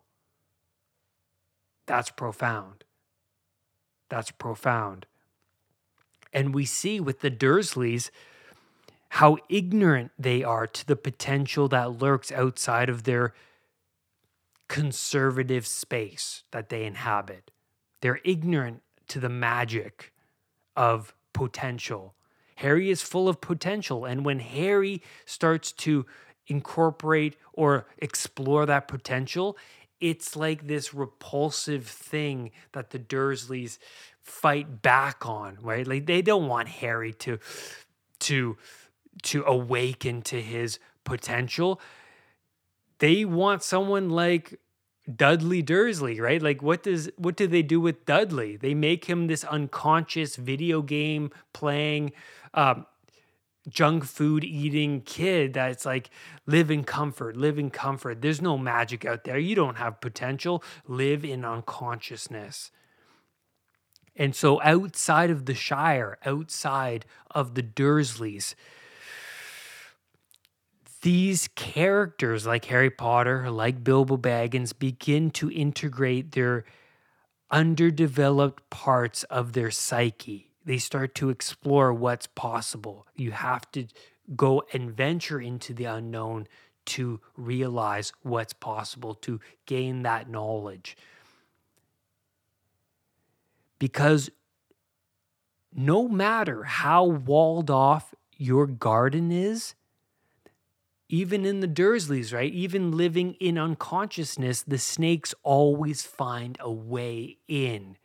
That's 1.86 2.10
profound. 2.10 2.84
That's 4.08 4.30
profound. 4.30 5.06
And 6.32 6.54
we 6.54 6.64
see 6.64 7.00
with 7.00 7.20
the 7.20 7.30
Dursleys 7.30 8.10
how 9.14 9.38
ignorant 9.48 10.12
they 10.16 10.44
are 10.44 10.68
to 10.68 10.86
the 10.86 10.94
potential 10.94 11.66
that 11.68 12.00
lurks 12.00 12.30
outside 12.30 12.88
of 12.88 13.02
their 13.02 13.34
conservative 14.68 15.66
space 15.66 16.44
that 16.52 16.68
they 16.68 16.84
inhabit. 16.84 17.50
They're 18.00 18.20
ignorant 18.24 18.82
to 19.08 19.18
the 19.18 19.28
magic 19.28 20.12
of 20.76 21.12
potential. 21.32 22.14
Harry 22.60 22.90
is 22.90 23.00
full 23.00 23.26
of 23.26 23.40
potential. 23.40 24.04
And 24.04 24.22
when 24.22 24.38
Harry 24.38 25.02
starts 25.24 25.72
to 25.72 26.04
incorporate 26.46 27.36
or 27.54 27.86
explore 27.96 28.66
that 28.66 28.86
potential, 28.86 29.56
it's 29.98 30.36
like 30.36 30.66
this 30.66 30.92
repulsive 30.92 31.86
thing 31.86 32.50
that 32.72 32.90
the 32.90 32.98
Dursleys 32.98 33.78
fight 34.20 34.82
back 34.82 35.26
on, 35.26 35.56
right? 35.62 35.86
Like 35.86 36.04
they 36.04 36.20
don't 36.20 36.48
want 36.48 36.68
Harry 36.68 37.14
to 37.14 37.38
to 38.20 38.58
to 39.22 39.42
awaken 39.44 40.20
to 40.22 40.42
his 40.42 40.78
potential. 41.04 41.80
They 42.98 43.24
want 43.24 43.62
someone 43.62 44.10
like 44.10 44.60
Dudley 45.14 45.62
Dursley, 45.62 46.20
right? 46.20 46.42
Like 46.42 46.62
what 46.62 46.82
does 46.82 47.10
what 47.16 47.36
do 47.36 47.46
they 47.46 47.62
do 47.62 47.80
with 47.80 48.04
Dudley? 48.04 48.56
They 48.56 48.74
make 48.74 49.06
him 49.06 49.26
this 49.26 49.44
unconscious 49.44 50.36
video 50.36 50.82
game 50.82 51.30
playing 51.52 52.12
um, 52.54 52.86
junk 53.68 54.04
food 54.04 54.44
eating 54.44 55.00
kid 55.02 55.54
that's 55.54 55.84
like 55.84 56.10
live 56.46 56.70
in 56.70 56.84
comfort, 56.84 57.36
live 57.36 57.58
in 57.58 57.70
comfort. 57.70 58.22
There's 58.22 58.40
no 58.40 58.58
magic 58.58 59.04
out 59.04 59.24
there. 59.24 59.38
You 59.38 59.54
don't 59.54 59.76
have 59.76 60.00
potential. 60.00 60.62
Live 60.86 61.24
in 61.24 61.44
unconsciousness. 61.44 62.70
And 64.16 64.34
so, 64.34 64.60
outside 64.62 65.30
of 65.30 65.46
the 65.46 65.54
Shire, 65.54 66.18
outside 66.26 67.06
of 67.30 67.54
the 67.54 67.62
Dursleys, 67.62 68.54
these 71.02 71.48
characters 71.54 72.46
like 72.46 72.66
Harry 72.66 72.90
Potter, 72.90 73.50
like 73.50 73.82
Bilbo 73.82 74.16
Baggins, 74.16 74.78
begin 74.78 75.30
to 75.32 75.50
integrate 75.50 76.32
their 76.32 76.64
underdeveloped 77.50 78.68
parts 78.70 79.24
of 79.24 79.52
their 79.52 79.70
psyche. 79.70 80.50
They 80.64 80.78
start 80.78 81.14
to 81.16 81.30
explore 81.30 81.92
what's 81.92 82.26
possible. 82.26 83.06
You 83.16 83.32
have 83.32 83.70
to 83.72 83.86
go 84.36 84.62
and 84.72 84.90
venture 84.90 85.40
into 85.40 85.74
the 85.74 85.84
unknown 85.86 86.46
to 86.86 87.20
realize 87.36 88.12
what's 88.22 88.52
possible, 88.52 89.14
to 89.14 89.40
gain 89.66 90.02
that 90.02 90.28
knowledge 90.28 90.96
because 93.80 94.30
no 95.74 96.06
matter 96.06 96.62
how 96.62 97.04
walled 97.04 97.70
off 97.70 98.14
your 98.36 98.68
garden 98.68 99.32
is, 99.32 99.74
even 101.10 101.44
in 101.44 101.60
the 101.60 101.68
Dursleys, 101.68 102.32
right? 102.32 102.52
Even 102.52 102.96
living 102.96 103.34
in 103.34 103.58
unconsciousness, 103.58 104.62
the 104.62 104.78
snakes 104.78 105.34
always 105.42 106.02
find 106.02 106.56
a 106.60 106.70
way 106.70 107.38
in. 107.48 107.96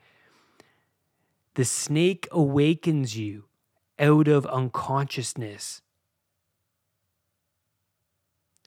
The 1.54 1.66
snake 1.66 2.28
awakens 2.32 3.18
you 3.18 3.46
out 4.00 4.28
of 4.28 4.46
unconsciousness. 4.48 5.82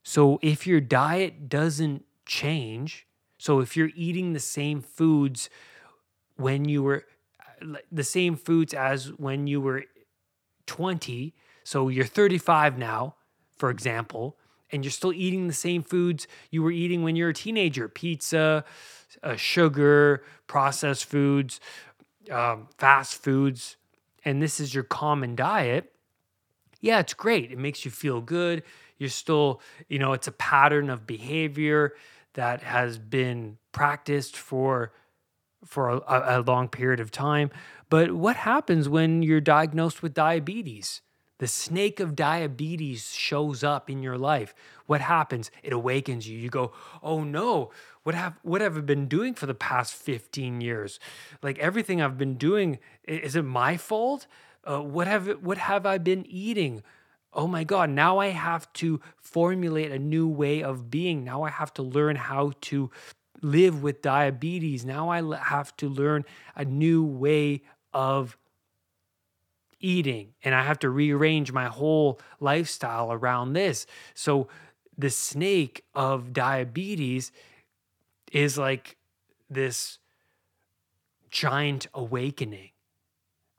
So 0.02 0.38
if 0.40 0.66
your 0.66 0.80
diet 0.80 1.48
doesn't 1.48 2.04
change, 2.24 3.06
so 3.36 3.60
if 3.60 3.76
you're 3.76 3.90
eating 3.94 4.32
the 4.32 4.40
same 4.40 4.80
foods 4.80 5.50
when 6.36 6.66
you 6.66 6.82
were 6.82 7.04
the 7.90 8.04
same 8.04 8.36
foods 8.36 8.72
as 8.72 9.08
when 9.18 9.46
you 9.46 9.60
were 9.60 9.84
20. 10.66 11.34
So 11.64 11.88
you're 11.88 12.04
35 12.04 12.78
now, 12.78 13.16
for 13.58 13.70
example, 13.70 14.36
and 14.70 14.84
you're 14.84 14.90
still 14.90 15.12
eating 15.12 15.46
the 15.46 15.54
same 15.54 15.82
foods 15.82 16.26
you 16.50 16.62
were 16.62 16.70
eating 16.70 17.02
when 17.02 17.16
you're 17.16 17.30
a 17.30 17.34
teenager 17.34 17.88
pizza, 17.88 18.64
uh, 19.22 19.36
sugar, 19.36 20.22
processed 20.46 21.06
foods, 21.06 21.60
um, 22.30 22.68
fast 22.78 23.22
foods, 23.22 23.76
and 24.24 24.42
this 24.42 24.60
is 24.60 24.74
your 24.74 24.84
common 24.84 25.34
diet. 25.34 25.92
Yeah, 26.80 27.00
it's 27.00 27.14
great. 27.14 27.50
It 27.50 27.58
makes 27.58 27.84
you 27.84 27.90
feel 27.90 28.20
good. 28.20 28.62
You're 28.98 29.08
still, 29.08 29.60
you 29.88 29.98
know, 29.98 30.12
it's 30.12 30.28
a 30.28 30.32
pattern 30.32 30.90
of 30.90 31.06
behavior 31.06 31.94
that 32.34 32.62
has 32.62 32.98
been 32.98 33.58
practiced 33.72 34.36
for 34.36 34.92
for 35.64 35.90
a, 35.90 36.38
a 36.38 36.40
long 36.40 36.68
period 36.68 37.00
of 37.00 37.10
time. 37.10 37.50
But 37.90 38.12
what 38.12 38.36
happens 38.36 38.88
when 38.88 39.22
you're 39.22 39.40
diagnosed 39.40 40.02
with 40.02 40.14
diabetes? 40.14 41.00
The 41.38 41.46
snake 41.46 42.00
of 42.00 42.16
diabetes 42.16 43.12
shows 43.12 43.62
up 43.62 43.88
in 43.88 44.02
your 44.02 44.18
life. 44.18 44.54
What 44.86 45.00
happens? 45.00 45.50
It 45.62 45.72
awakens 45.72 46.28
you. 46.28 46.36
You 46.36 46.50
go, 46.50 46.72
"Oh 47.02 47.22
no, 47.22 47.70
what 48.02 48.14
have 48.14 48.38
what 48.42 48.60
have 48.60 48.76
I 48.76 48.80
been 48.80 49.06
doing 49.06 49.34
for 49.34 49.46
the 49.46 49.54
past 49.54 49.94
15 49.94 50.60
years? 50.60 50.98
Like 51.42 51.58
everything 51.58 52.02
I've 52.02 52.18
been 52.18 52.34
doing, 52.34 52.78
is 53.04 53.36
it 53.36 53.42
my 53.42 53.76
fault? 53.76 54.26
Uh, 54.64 54.80
what 54.80 55.06
have 55.06 55.28
what 55.42 55.58
have 55.58 55.86
I 55.86 55.98
been 55.98 56.26
eating? 56.26 56.82
Oh 57.32 57.46
my 57.46 57.62
God, 57.62 57.90
now 57.90 58.18
I 58.18 58.28
have 58.28 58.72
to 58.74 59.00
formulate 59.18 59.92
a 59.92 59.98
new 59.98 60.26
way 60.26 60.62
of 60.62 60.90
being. 60.90 61.22
Now 61.22 61.42
I 61.42 61.50
have 61.50 61.72
to 61.74 61.82
learn 61.82 62.16
how 62.16 62.52
to 62.62 62.90
live 63.42 63.82
with 63.82 64.02
diabetes. 64.02 64.84
Now 64.84 65.10
I 65.10 65.22
have 65.36 65.76
to 65.76 65.88
learn 65.88 66.24
a 66.56 66.64
new 66.64 67.04
way 67.04 67.62
of 67.92 68.36
eating 69.80 70.34
and 70.42 70.54
I 70.54 70.62
have 70.62 70.78
to 70.80 70.90
rearrange 70.90 71.52
my 71.52 71.66
whole 71.66 72.20
lifestyle 72.40 73.12
around 73.12 73.52
this. 73.52 73.86
So 74.14 74.48
the 74.96 75.10
snake 75.10 75.84
of 75.94 76.32
diabetes 76.32 77.32
is 78.32 78.58
like 78.58 78.96
this 79.48 79.98
giant 81.30 81.86
awakening 81.94 82.70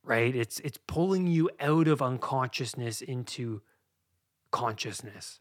right? 0.03 0.35
It's 0.35 0.59
it's 0.61 0.79
pulling 0.87 1.27
you 1.27 1.51
out 1.59 1.87
of 1.87 2.01
unconsciousness 2.01 3.01
into 3.01 3.61
consciousness 4.51 5.39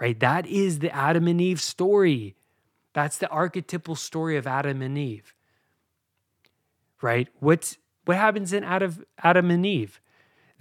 right? 0.00 0.18
That 0.18 0.46
is 0.46 0.80
the 0.80 0.94
adam 0.94 1.28
and 1.28 1.40
eve 1.40 1.60
story. 1.60 2.36
That's 2.92 3.18
the 3.18 3.28
archetypal 3.28 3.96
story 3.96 4.36
of 4.36 4.46
adam 4.46 4.82
and 4.82 4.96
eve 4.96 5.34
right? 7.02 7.28
What's 7.40 7.76
what 8.06 8.16
happens 8.16 8.52
in 8.52 8.64
adam, 8.64 9.04
adam 9.22 9.50
and 9.50 9.64
eve 9.66 10.00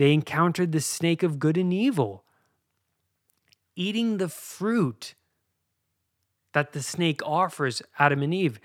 they 0.04 0.12
encountered 0.12 0.74
the 0.74 0.82
snake 0.82 1.24
of 1.24 1.40
good 1.40 1.58
and 1.58 1.72
evil. 1.72 2.26
Eating 3.74 4.18
the 4.18 4.28
fruit 4.28 5.16
that 6.52 6.74
the 6.74 6.84
snake 6.84 7.22
offers 7.26 7.82
Adam 7.98 8.22
and 8.22 8.34
Eve 8.34 8.60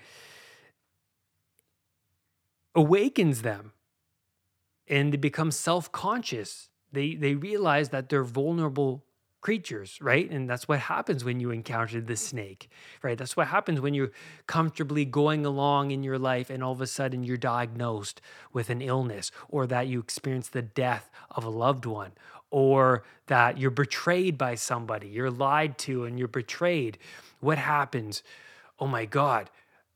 awakens 2.75 3.41
them 3.41 3.71
and 4.85 5.13
they 5.13 5.17
become 5.17 5.49
self 5.49 5.89
conscious. 5.93 6.67
They, 6.91 7.15
they 7.15 7.35
realize 7.35 7.87
that 7.87 8.09
they're 8.09 8.25
vulnerable 8.25 9.05
creatures, 9.41 9.97
right? 10.01 10.29
And 10.29 10.49
that's 10.49 10.67
what 10.67 10.79
happens 10.79 11.23
when 11.23 11.39
you 11.39 11.51
encounter 11.51 12.01
the 12.01 12.15
snake, 12.15 12.69
right? 13.01 13.17
That's 13.17 13.37
what 13.37 13.47
happens 13.47 13.79
when 13.79 13.93
you're 13.93 14.11
comfortably 14.47 15.05
going 15.05 15.45
along 15.45 15.91
in 15.91 16.03
your 16.03 16.19
life 16.19 16.49
and 16.49 16.63
all 16.63 16.73
of 16.73 16.81
a 16.81 16.87
sudden 16.87 17.23
you're 17.23 17.37
diagnosed 17.37 18.21
with 18.51 18.69
an 18.69 18.81
illness 18.81 19.31
or 19.47 19.65
that 19.67 19.87
you 19.87 19.99
experience 19.99 20.49
the 20.49 20.61
death 20.61 21.09
of 21.31 21.43
a 21.45 21.49
loved 21.49 21.85
one 21.85 22.11
or 22.51 23.03
that 23.27 23.57
you're 23.57 23.71
betrayed 23.71 24.37
by 24.37 24.55
somebody, 24.55 25.07
you're 25.07 25.31
lied 25.31 25.77
to 25.77 26.05
and 26.05 26.17
you're 26.17 26.27
betrayed. 26.27 26.97
What 27.39 27.57
happens? 27.57 28.23
Oh 28.79 28.87
my 28.87 29.05
God, 29.05 29.49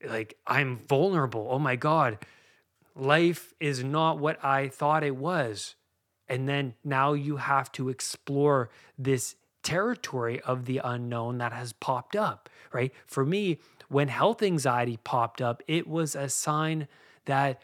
like 0.05 0.37
I'm 0.47 0.79
vulnerable. 0.87 1.47
Oh 1.49 1.59
my 1.59 1.75
God, 1.75 2.19
life 2.95 3.53
is 3.59 3.83
not 3.83 4.19
what 4.19 4.43
I 4.43 4.67
thought 4.67 5.03
it 5.03 5.15
was 5.15 5.75
and 6.33 6.49
then 6.49 6.73
now 6.83 7.13
you 7.13 7.37
have 7.37 7.71
to 7.73 7.89
explore 7.89 8.71
this 8.97 9.35
territory 9.61 10.41
of 10.41 10.65
the 10.65 10.81
unknown 10.83 11.37
that 11.37 11.53
has 11.53 11.73
popped 11.73 12.15
up, 12.15 12.49
right? 12.71 12.91
For 13.05 13.23
me, 13.23 13.59
when 13.87 14.07
health 14.07 14.41
anxiety 14.41 14.97
popped 15.03 15.43
up, 15.43 15.61
it 15.67 15.85
was 15.85 16.15
a 16.15 16.27
sign 16.27 16.87
that 17.25 17.61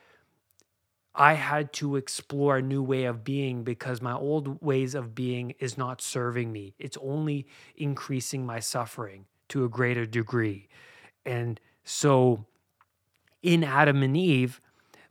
I 1.15 1.33
had 1.33 1.73
to 1.73 1.95
explore 1.95 2.57
a 2.57 2.61
new 2.61 2.83
way 2.83 3.05
of 3.05 3.23
being 3.23 3.63
because 3.63 4.03
my 4.03 4.13
old 4.13 4.61
ways 4.61 4.93
of 4.93 5.15
being 5.15 5.55
is 5.57 5.75
not 5.75 5.99
serving 5.99 6.51
me. 6.51 6.75
It's 6.77 6.97
only 7.01 7.47
increasing 7.75 8.45
my 8.45 8.59
suffering 8.59 9.25
to 9.47 9.65
a 9.65 9.69
greater 9.69 10.05
degree. 10.05 10.67
And 11.25 11.59
so 11.83 12.45
in 13.41 13.63
Adam 13.63 14.03
and 14.03 14.15
Eve, 14.15 14.61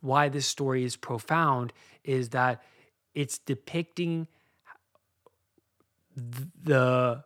why 0.01 0.29
this 0.29 0.47
story 0.47 0.85
is 0.85 0.95
profound 0.95 1.73
is 2.05 2.29
that 2.29 2.63
it's 3.15 3.39
depicting 3.39 4.29
the 6.17 7.25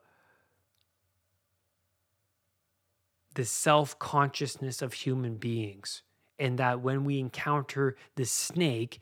the 3.35 3.45
self-consciousness 3.45 4.83
of 4.83 4.93
human 4.93 5.37
beings. 5.37 6.03
And 6.39 6.59
that 6.59 6.81
when 6.81 7.05
we 7.05 7.19
encounter 7.19 7.97
the 8.17 8.25
snake 8.25 9.01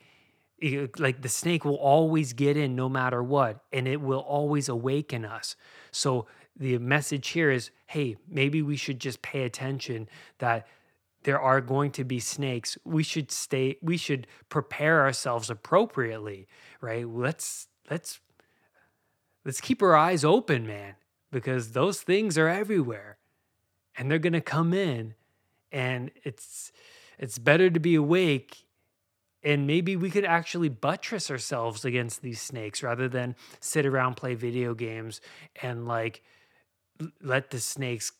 like 0.99 1.21
the 1.21 1.29
snake 1.29 1.65
will 1.65 1.75
always 1.75 2.33
get 2.33 2.55
in 2.55 2.75
no 2.75 2.87
matter 2.87 3.23
what 3.23 3.63
and 3.73 3.87
it 3.87 3.99
will 3.99 4.19
always 4.19 4.69
awaken 4.69 5.25
us. 5.25 5.55
So 5.91 6.27
the 6.55 6.77
message 6.77 7.29
here 7.29 7.49
is 7.49 7.71
hey 7.87 8.17
maybe 8.29 8.61
we 8.61 8.75
should 8.75 8.99
just 8.99 9.21
pay 9.21 9.43
attention 9.43 10.07
that 10.37 10.67
there 11.23 11.39
are 11.39 11.61
going 11.61 11.91
to 11.91 12.03
be 12.03 12.19
snakes. 12.19 12.77
We 12.83 13.03
should 13.03 13.31
stay 13.31 13.77
we 13.81 13.97
should 13.97 14.27
prepare 14.49 15.01
ourselves 15.01 15.49
appropriately 15.49 16.47
right? 16.81 17.07
Let's 17.07 17.67
let's 17.89 18.19
let's 19.45 19.61
keep 19.61 19.81
our 19.81 19.95
eyes 19.95 20.25
open 20.25 20.65
man 20.67 20.95
because 21.31 21.71
those 21.71 22.01
things 22.01 22.37
are 22.37 22.47
everywhere 22.49 23.17
and 23.95 24.09
they're 24.09 24.19
going 24.19 24.33
to 24.33 24.41
come 24.41 24.73
in 24.73 25.13
and 25.71 26.11
it's 26.23 26.71
it's 27.17 27.37
better 27.37 27.69
to 27.69 27.79
be 27.79 27.95
awake 27.95 28.65
and 29.43 29.65
maybe 29.65 29.95
we 29.95 30.11
could 30.11 30.25
actually 30.25 30.69
buttress 30.69 31.31
ourselves 31.31 31.83
against 31.83 32.21
these 32.21 32.41
snakes 32.41 32.83
rather 32.83 33.07
than 33.07 33.35
sit 33.59 33.85
around 33.85 34.15
play 34.15 34.35
video 34.35 34.73
games 34.73 35.21
and 35.61 35.87
like 35.87 36.21
let 37.21 37.49
the 37.49 37.59
snakes 37.59 38.11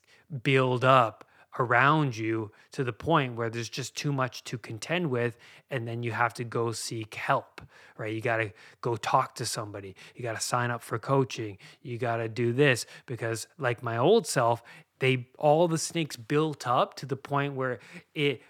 build 0.43 0.83
up 0.83 1.25
around 1.59 2.15
you 2.15 2.51
to 2.71 2.83
the 2.83 2.93
point 2.93 3.35
where 3.35 3.49
there's 3.49 3.69
just 3.69 3.95
too 3.95 4.13
much 4.13 4.43
to 4.45 4.57
contend 4.57 5.09
with 5.09 5.37
and 5.69 5.87
then 5.87 6.01
you 6.03 6.11
have 6.11 6.33
to 6.33 6.43
go 6.43 6.71
seek 6.71 7.15
help 7.15 7.61
right? 8.01 8.13
You 8.15 8.21
got 8.21 8.37
to 8.37 8.51
go 8.81 8.95
talk 8.95 9.35
to 9.35 9.45
somebody. 9.45 9.95
You 10.15 10.23
got 10.23 10.35
to 10.35 10.41
sign 10.41 10.71
up 10.71 10.81
for 10.81 10.97
coaching. 10.97 11.59
You 11.83 11.99
got 11.99 12.17
to 12.17 12.27
do 12.27 12.51
this 12.51 12.87
because 13.05 13.47
like 13.59 13.83
my 13.83 13.97
old 13.97 14.25
self 14.25 14.63
they 14.99 15.27
all 15.39 15.67
the 15.67 15.79
snakes 15.79 16.15
built 16.15 16.67
up 16.67 16.93
to 16.95 17.05
the 17.05 17.15
point 17.15 17.55
where 17.55 17.79
it 18.13 18.41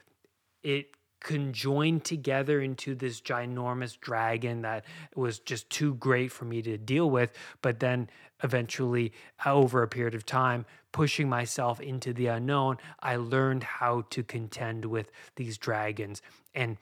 it 0.63 0.87
conjoined 1.21 2.03
together 2.03 2.61
into 2.61 2.95
this 2.95 3.21
ginormous 3.21 3.97
dragon 3.99 4.63
that 4.63 4.83
was 5.15 5.39
just 5.39 5.69
too 5.69 5.93
great 5.95 6.31
for 6.31 6.45
me 6.45 6.61
to 6.63 6.77
deal 6.77 7.09
with. 7.09 7.31
But 7.61 7.79
then 7.79 8.09
eventually 8.43 9.13
over 9.45 9.83
a 9.83 9.87
period 9.87 10.15
of 10.15 10.25
time 10.25 10.65
pushing 10.91 11.29
myself 11.29 11.79
into 11.79 12.13
the 12.13 12.27
unknown 12.27 12.77
i 12.99 13.15
learned 13.15 13.63
how 13.63 14.03
to 14.09 14.23
contend 14.23 14.85
with 14.85 15.11
these 15.35 15.57
dragons 15.57 16.21
and 16.53 16.77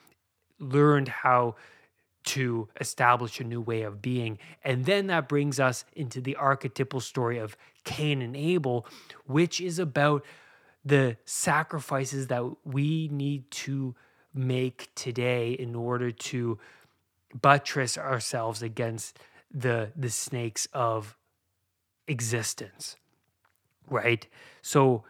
learned 0.59 1.07
how 1.07 1.55
to 2.23 2.67
establish 2.79 3.39
a 3.39 3.43
new 3.43 3.61
way 3.61 3.81
of 3.81 4.01
being. 4.01 4.37
And 4.63 4.85
then 4.85 5.07
that 5.07 5.27
brings 5.27 5.59
us 5.59 5.85
into 5.95 6.21
the 6.21 6.35
archetypal 6.35 6.99
story 6.99 7.37
of 7.37 7.57
Cain 7.85 8.21
and 8.21 8.35
Abel, 8.35 8.85
which 9.25 9.61
is 9.61 9.79
about 9.79 10.25
the 10.83 11.17
sacrifices 11.25 12.27
that 12.27 12.43
we 12.63 13.07
need 13.11 13.49
to 13.51 13.95
make 14.33 14.89
today 14.95 15.53
in 15.53 15.75
order 15.75 16.11
to 16.11 16.59
buttress 17.41 17.97
ourselves 17.97 18.61
against 18.61 19.17
the 19.51 19.91
the 19.95 20.09
snakes 20.09 20.67
of 20.73 21.17
existence 22.07 22.95
right? 23.89 24.27
So 24.61 25.03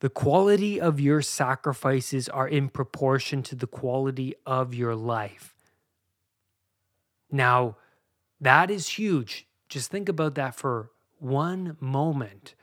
the 0.00 0.10
quality 0.10 0.80
of 0.80 1.00
your 1.00 1.22
sacrifices 1.22 2.28
are 2.28 2.48
in 2.48 2.68
proportion 2.68 3.42
to 3.44 3.54
the 3.54 3.66
quality 3.66 4.34
of 4.44 4.74
your 4.74 4.94
life. 4.94 5.54
Now 7.30 7.76
that 8.40 8.70
is 8.70 8.88
huge. 8.88 9.46
Just 9.68 9.90
think 9.90 10.08
about 10.08 10.34
that 10.34 10.54
for 10.54 10.90
one 11.18 11.76
moment. 11.80 12.54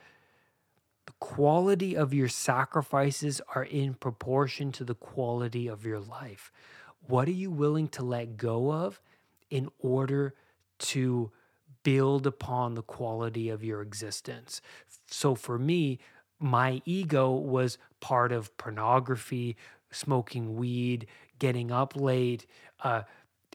The 1.06 1.12
quality 1.18 1.96
of 1.96 2.14
your 2.14 2.28
sacrifices 2.28 3.40
are 3.54 3.64
in 3.64 3.94
proportion 3.94 4.72
to 4.72 4.84
the 4.84 4.94
quality 4.94 5.66
of 5.66 5.84
your 5.84 6.00
life. 6.00 6.52
What 7.06 7.28
are 7.28 7.32
you 7.32 7.50
willing 7.50 7.88
to 7.88 8.02
let 8.02 8.36
go 8.36 8.72
of 8.72 9.00
in 9.50 9.68
order 9.80 10.34
to 10.78 11.30
build 11.84 12.26
upon 12.26 12.74
the 12.74 12.82
quality 12.82 13.48
of 13.48 13.62
your 13.62 13.80
existence? 13.80 14.60
So 15.06 15.36
for 15.36 15.58
me, 15.58 16.00
my 16.40 16.82
ego 16.84 17.30
was 17.30 17.78
part 18.00 18.32
of 18.32 18.56
pornography, 18.56 19.56
smoking 19.92 20.56
weed, 20.56 21.06
getting 21.38 21.70
up 21.70 21.94
late, 21.94 22.46
uh, 22.82 23.02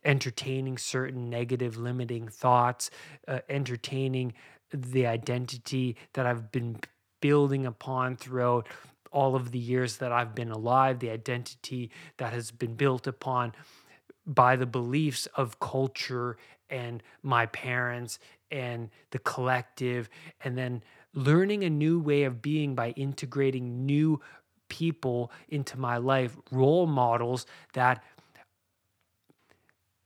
entertaining 0.06 0.78
certain 0.78 1.30
negative 1.30 1.78
limiting 1.78 2.28
thoughts, 2.30 2.90
uh, 3.28 3.40
entertaining 3.50 4.34
the 4.72 5.06
identity 5.06 5.98
that 6.14 6.26
I've 6.26 6.52
been 6.52 6.78
building 7.22 7.66
upon 7.66 8.16
throughout 8.16 8.68
all 9.12 9.36
of 9.36 9.52
the 9.52 9.60
years 9.60 9.98
that 9.98 10.12
I've 10.12 10.36
been 10.36 10.52
alive, 10.52 11.00
the 11.00 11.10
identity 11.10 11.92
that 12.18 12.32
has 12.32 12.52
been 12.52 12.76
built 12.76 13.08
upon 13.08 13.54
by 14.26 14.56
the 14.56 14.68
beliefs 14.68 15.26
of 15.36 15.60
culture 15.60 16.38
and 16.70 17.04
my 17.24 17.46
parents 17.48 18.20
and 18.52 18.90
the 19.12 19.20
collective, 19.20 20.10
and 20.44 20.58
then 20.58 20.84
learning 21.14 21.64
a 21.64 21.70
new 21.70 22.00
way 22.00 22.24
of 22.24 22.42
being 22.42 22.76
by 22.76 22.92
integrating 22.92 23.86
new 23.86 24.20
people 24.70 25.32
into 25.50 25.80
my 25.80 25.98
life, 25.98 26.38
role 26.52 26.86
models 26.88 27.46
that 27.74 28.04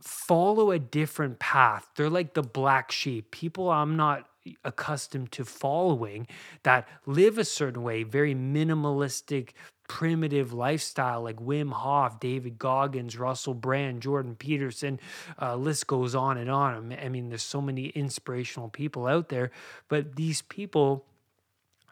follow 0.02 0.71
a 0.71 0.80
different 0.80 1.39
path. 1.39 1.89
They're 1.95 2.10
like 2.10 2.34
the 2.34 2.43
black 2.43 2.91
sheep, 2.91 3.32
people 3.32 3.69
I'm 3.69 3.95
not 3.95 4.28
accustomed 4.63 5.32
to 5.32 5.45
following 5.45 6.27
that 6.63 6.88
live 7.06 7.38
a 7.38 7.45
certain 7.45 7.84
way, 7.84 8.03
very 8.03 8.36
minimalistic, 8.36 9.51
primitive 9.88 10.53
lifestyle 10.53 11.23
like 11.23 11.38
Wim 11.38 11.71
Hof, 11.71 12.19
David 12.19 12.58
Goggins, 12.58 13.17
Russell 13.17 13.53
Brand, 13.53 14.01
Jordan 14.01 14.36
Peterson, 14.36 14.99
uh, 15.41 15.56
list 15.56 15.88
goes 15.88 16.15
on 16.15 16.38
and 16.38 16.49
on. 16.49 16.95
I 17.01 17.10
mean, 17.10 17.29
there's 17.29 17.43
so 17.43 17.62
many 17.62 17.88
inspirational 17.88 18.69
people 18.69 19.08
out 19.08 19.29
there, 19.29 19.51
but 19.88 20.15
these 20.15 20.41
people, 20.41 21.06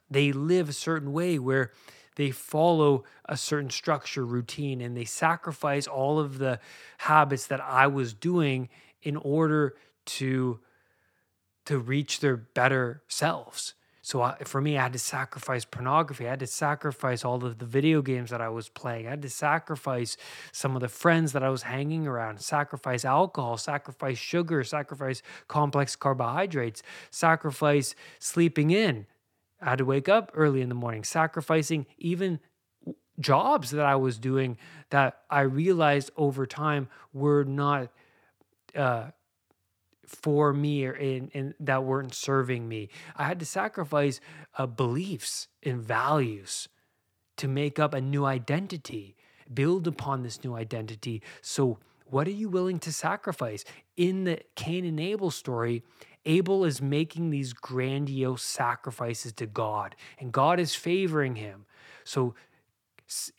they 0.09 0.31
live 0.31 0.69
a 0.69 0.73
certain 0.73 1.13
way 1.13 1.39
where 1.39 1.71
they 2.15 2.31
follow 2.31 3.03
a 3.25 3.37
certain 3.37 3.69
structure, 3.69 4.25
routine, 4.25 4.81
and 4.81 4.95
they 4.95 5.05
sacrifice 5.05 5.87
all 5.87 6.19
of 6.19 6.37
the 6.37 6.59
habits 6.99 7.47
that 7.47 7.61
I 7.61 7.87
was 7.87 8.13
doing 8.13 8.69
in 9.01 9.15
order 9.15 9.75
to 10.03 10.59
to 11.65 11.78
reach 11.78 12.19
their 12.19 12.38
better 12.38 13.04
selves. 13.08 13.74
So 14.04 14.21
I, 14.21 14.38
for 14.45 14.60
me, 14.60 14.78
I 14.78 14.84
had 14.84 14.93
to 14.93 15.00
sacrifice 15.00 15.63
pornography. 15.63 16.26
I 16.26 16.32
had 16.32 16.39
to 16.39 16.47
sacrifice 16.47 17.24
all 17.24 17.45
of 17.45 17.60
the 17.60 17.65
video 17.65 18.02
games 18.02 18.32
that 18.32 18.41
I 18.41 18.50
was 18.50 18.67
playing. 18.67 19.06
I 19.06 19.12
had 19.12 19.21
to 19.21 19.30
sacrifice 19.30 20.17
some 20.52 20.76
of 20.76 20.82
the 20.82 20.88
friends 20.88 21.34
that 21.34 21.43
I 21.43 21.50
was 21.50 21.63
hanging 21.63 22.08
around, 22.08 22.41
sacrifice 22.41 23.06
alcohol, 23.06 23.58
sacrifice 23.58 24.17
sugar, 24.17 24.63
sacrifice 24.63 25.21
complex 25.47 25.95
carbohydrates, 25.95 26.82
sacrifice 27.12 27.93
sleeping 28.17 28.71
in. 28.71 29.06
I 29.62 29.69
had 29.69 29.78
to 29.78 29.86
wake 29.86 30.10
up 30.10 30.32
early 30.34 30.62
in 30.62 30.69
the 30.69 30.76
morning, 30.76 31.04
sacrificing 31.04 31.86
even 32.00 32.39
jobs 33.19 33.69
that 33.69 33.86
I 33.86 33.95
was 33.95 34.17
doing 34.17 34.58
that 34.89 35.19
I 35.30 35.41
realized 35.41 36.10
over 36.17 36.47
time 36.47 36.88
were 37.13 37.43
not 37.43 37.89
uh, 38.76 39.12
for 40.12 40.54
me 40.54 40.86
or 40.86 40.93
in, 40.93 41.30
in 41.30 41.54
that 41.60 41.84
weren't 41.84 42.13
serving 42.13 42.67
me. 42.67 42.89
I 43.15 43.24
had 43.24 43.39
to 43.39 43.45
sacrifice 43.45 44.19
uh, 44.58 44.65
beliefs 44.65 45.47
and 45.63 45.82
values 45.82 46.67
to 47.38 47.47
make 47.47 47.80
up 47.80 47.93
a 47.93 48.02
new 48.02 48.26
identity, 48.26 49.15
build 49.52 49.88
upon 49.88 50.24
this 50.24 50.43
new 50.43 50.56
identity. 50.56 51.21
So, 51.41 51.80
what 52.06 52.28
are 52.28 52.32
you 52.32 52.50
willing 52.50 52.80
to 52.80 52.91
sacrifice? 52.91 53.63
In 53.95 54.26
the 54.26 54.39
Cain 54.56 54.84
and 54.84 55.00
Abel 55.00 55.32
story, 55.32 55.82
Abel 56.26 56.65
is 56.65 56.82
making 56.82 57.30
these 57.30 57.54
grandiose 57.54 58.43
sacrifices 58.43 59.32
to 59.34 59.45
God, 59.45 59.95
and 60.19 60.32
God 60.32 60.60
is 60.60 60.76
favoring 60.76 61.36
him. 61.36 61.65
So, 62.04 62.36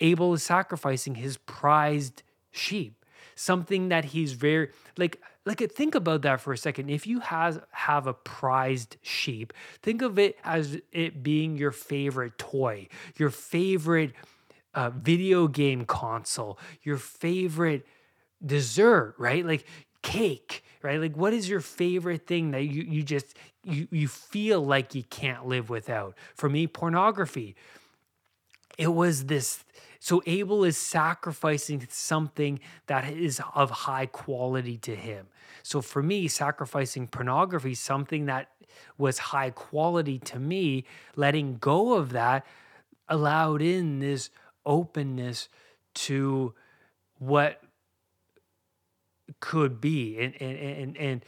Abel 0.00 0.32
is 0.34 0.42
sacrificing 0.42 1.16
his 1.16 1.36
prized 1.36 2.22
sheep, 2.50 3.04
something 3.34 3.88
that 3.88 4.06
he's 4.06 4.32
very 4.32 4.70
like 4.96 5.20
like 5.44 5.58
think 5.72 5.94
about 5.94 6.22
that 6.22 6.40
for 6.40 6.52
a 6.52 6.58
second. 6.58 6.88
If 6.88 7.06
you 7.06 7.20
has 7.20 7.58
have 7.70 8.06
a 8.06 8.14
prized 8.14 8.96
sheep 9.02 9.52
think 9.82 10.02
of 10.02 10.18
it 10.18 10.38
as 10.44 10.78
it 10.92 11.22
being 11.22 11.56
your 11.56 11.72
favorite 11.72 12.38
toy 12.38 12.88
your 13.16 13.30
favorite 13.30 14.12
uh, 14.74 14.90
video 14.90 15.48
game 15.48 15.84
console 15.84 16.58
your 16.82 16.96
favorite 16.96 17.86
dessert 18.44 19.14
right? 19.18 19.44
Like 19.44 19.66
cake 20.02 20.64
right? 20.82 21.00
Like 21.00 21.16
what 21.16 21.32
is 21.32 21.48
your 21.48 21.60
favorite 21.60 22.26
thing 22.26 22.50
that 22.52 22.62
you 22.64 22.82
you 22.82 23.02
just 23.02 23.36
you 23.64 23.88
you 23.90 24.08
feel 24.08 24.64
like 24.64 24.94
you 24.94 25.02
can't 25.04 25.46
live 25.46 25.70
without? 25.70 26.16
For 26.34 26.48
me 26.48 26.66
pornography. 26.66 27.56
It 28.78 28.88
was 28.88 29.26
this 29.26 29.64
so 30.04 30.20
Abel 30.26 30.64
is 30.64 30.76
sacrificing 30.76 31.86
something 31.88 32.58
that 32.88 33.08
is 33.12 33.40
of 33.54 33.70
high 33.70 34.06
quality 34.06 34.76
to 34.78 34.96
him. 34.96 35.28
So 35.62 35.80
for 35.80 36.02
me, 36.02 36.26
sacrificing 36.26 37.06
pornography, 37.06 37.76
something 37.76 38.26
that 38.26 38.48
was 38.98 39.18
high 39.18 39.50
quality 39.50 40.18
to 40.18 40.40
me, 40.40 40.86
letting 41.14 41.58
go 41.58 41.94
of 41.94 42.10
that 42.10 42.44
allowed 43.08 43.62
in 43.62 44.00
this 44.00 44.30
openness 44.66 45.48
to 45.94 46.52
what 47.20 47.62
could 49.38 49.80
be 49.80 50.18
and 50.18 50.34
and 50.42 50.58
and, 50.58 50.96
and 50.96 51.24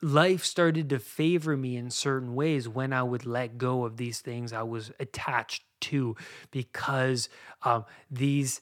life 0.00 0.46
started 0.46 0.88
to 0.88 0.98
favor 0.98 1.58
me 1.58 1.76
in 1.76 1.90
certain 1.90 2.34
ways 2.34 2.70
when 2.70 2.94
I 2.94 3.02
would 3.02 3.26
let 3.26 3.58
go 3.58 3.84
of 3.84 3.98
these 3.98 4.22
things 4.22 4.54
I 4.54 4.62
was 4.62 4.92
attached 4.98 5.64
to 5.80 6.16
because 6.50 7.28
um, 7.62 7.84
these 8.10 8.60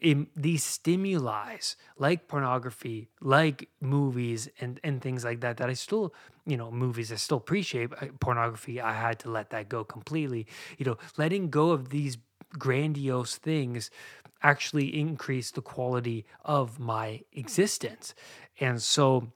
in, 0.00 0.26
these 0.34 0.64
stimuli 0.64 1.56
like 1.98 2.28
pornography 2.28 3.08
like 3.20 3.68
movies 3.80 4.48
and 4.60 4.80
and 4.82 5.02
things 5.02 5.22
like 5.22 5.40
that 5.40 5.58
that 5.58 5.68
i 5.68 5.74
still 5.74 6.14
you 6.46 6.56
know 6.56 6.70
movies 6.70 7.12
i 7.12 7.14
still 7.14 7.36
appreciate 7.36 7.90
pornography 8.20 8.80
i 8.80 8.92
had 8.92 9.18
to 9.18 9.30
let 9.30 9.50
that 9.50 9.68
go 9.68 9.84
completely. 9.84 10.46
You 10.78 10.86
know 10.86 10.98
letting 11.18 11.50
go 11.50 11.72
of 11.72 11.90
these 11.90 12.16
grandiose 12.58 13.36
things 13.36 13.90
actually 14.42 14.98
increase 14.98 15.50
the 15.50 15.62
quality 15.62 16.24
of 16.44 16.78
my 16.78 17.22
existence. 17.32 18.14
And 18.60 18.80
so 18.82 19.32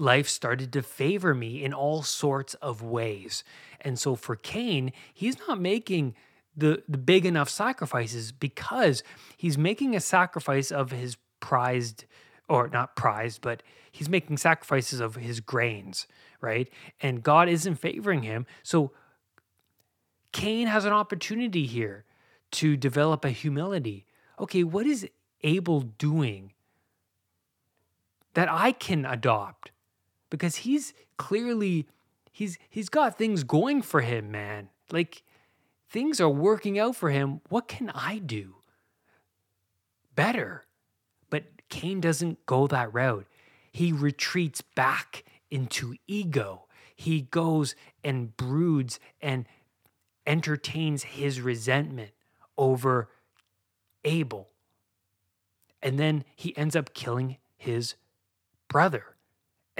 life 0.00 0.28
started 0.28 0.72
to 0.72 0.82
favor 0.82 1.34
me 1.34 1.62
in 1.62 1.74
all 1.74 2.02
sorts 2.02 2.54
of 2.54 2.82
ways. 2.82 3.44
And 3.80 3.98
so 3.98 4.14
for 4.14 4.34
Cain, 4.34 4.92
he's 5.12 5.38
not 5.46 5.60
making 5.60 6.14
the, 6.56 6.82
the 6.88 6.98
big 6.98 7.26
enough 7.26 7.48
sacrifices 7.48 8.32
because 8.32 9.02
he's 9.36 9.58
making 9.58 9.94
a 9.94 10.00
sacrifice 10.00 10.70
of 10.70 10.90
his 10.90 11.16
prized, 11.38 12.06
or 12.48 12.68
not 12.68 12.96
prized, 12.96 13.42
but 13.42 13.62
he's 13.92 14.08
making 14.08 14.38
sacrifices 14.38 15.00
of 15.00 15.16
his 15.16 15.40
grains, 15.40 16.06
right? 16.40 16.68
And 17.00 17.22
God 17.22 17.48
isn't 17.48 17.76
favoring 17.76 18.22
him. 18.22 18.46
So 18.62 18.92
Cain 20.32 20.66
has 20.66 20.84
an 20.84 20.92
opportunity 20.92 21.66
here 21.66 22.04
to 22.52 22.76
develop 22.76 23.24
a 23.24 23.30
humility. 23.30 24.06
Okay, 24.38 24.64
what 24.64 24.86
is 24.86 25.06
Abel 25.42 25.80
doing 25.80 26.52
that 28.34 28.50
I 28.50 28.72
can 28.72 29.04
adopt? 29.04 29.70
Because 30.30 30.56
he's 30.56 30.94
clearly 31.18 31.86
he's 32.32 32.58
he's 32.68 32.88
got 32.88 33.18
things 33.18 33.44
going 33.44 33.82
for 33.82 34.00
him, 34.00 34.30
man. 34.30 34.70
Like 34.90 35.22
things 35.88 36.20
are 36.20 36.30
working 36.30 36.78
out 36.78 36.96
for 36.96 37.10
him. 37.10 37.40
What 37.48 37.68
can 37.68 37.90
I 37.90 38.18
do 38.18 38.56
better? 40.14 40.64
But 41.28 41.44
Cain 41.68 42.00
doesn't 42.00 42.46
go 42.46 42.66
that 42.68 42.92
route. 42.94 43.26
He 43.72 43.92
retreats 43.92 44.62
back 44.62 45.24
into 45.50 45.94
ego. 46.06 46.66
He 46.94 47.22
goes 47.22 47.74
and 48.04 48.36
broods 48.36 49.00
and 49.20 49.46
entertains 50.26 51.02
his 51.04 51.40
resentment 51.40 52.10
over 52.58 53.08
Abel. 54.04 54.48
And 55.82 55.98
then 55.98 56.24
he 56.36 56.56
ends 56.56 56.76
up 56.76 56.92
killing 56.92 57.38
his 57.56 57.94
brother. 58.68 59.16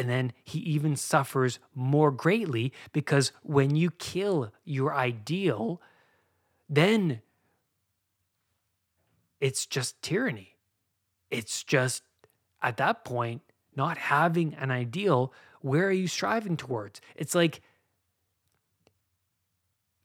And 0.00 0.08
then 0.08 0.32
he 0.44 0.60
even 0.60 0.96
suffers 0.96 1.58
more 1.74 2.10
greatly 2.10 2.72
because 2.94 3.32
when 3.42 3.76
you 3.76 3.90
kill 3.90 4.50
your 4.64 4.94
ideal, 4.94 5.82
then 6.70 7.20
it's 9.42 9.66
just 9.66 10.00
tyranny. 10.00 10.56
It's 11.30 11.62
just 11.62 12.02
at 12.62 12.78
that 12.78 13.04
point, 13.04 13.42
not 13.76 13.98
having 13.98 14.54
an 14.54 14.70
ideal, 14.70 15.34
where 15.60 15.88
are 15.88 15.92
you 15.92 16.08
striving 16.08 16.56
towards? 16.56 17.02
It's 17.14 17.34
like 17.34 17.60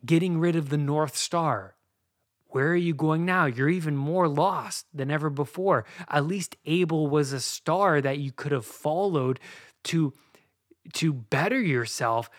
getting 0.06 0.40
rid 0.40 0.58
of 0.58 0.68
the 0.68 0.78
North 0.78 1.16
Star. 1.16 1.76
Where 2.50 2.68
are 2.68 2.76
you 2.76 2.94
going 2.94 3.24
now? 3.24 3.46
You're 3.46 3.70
even 3.70 3.96
more 3.96 4.28
lost 4.28 4.88
than 4.94 5.10
ever 5.10 5.30
before. 5.30 5.86
At 6.10 6.28
least 6.28 6.58
Abel 6.66 7.08
was 7.08 7.32
a 7.32 7.40
star 7.40 8.02
that 8.02 8.18
you 8.18 8.34
could 8.34 8.52
have 8.52 8.66
followed 8.66 9.40
to 9.86 10.14
to 10.94 11.14
better 11.14 11.60
yourself. 11.60 12.30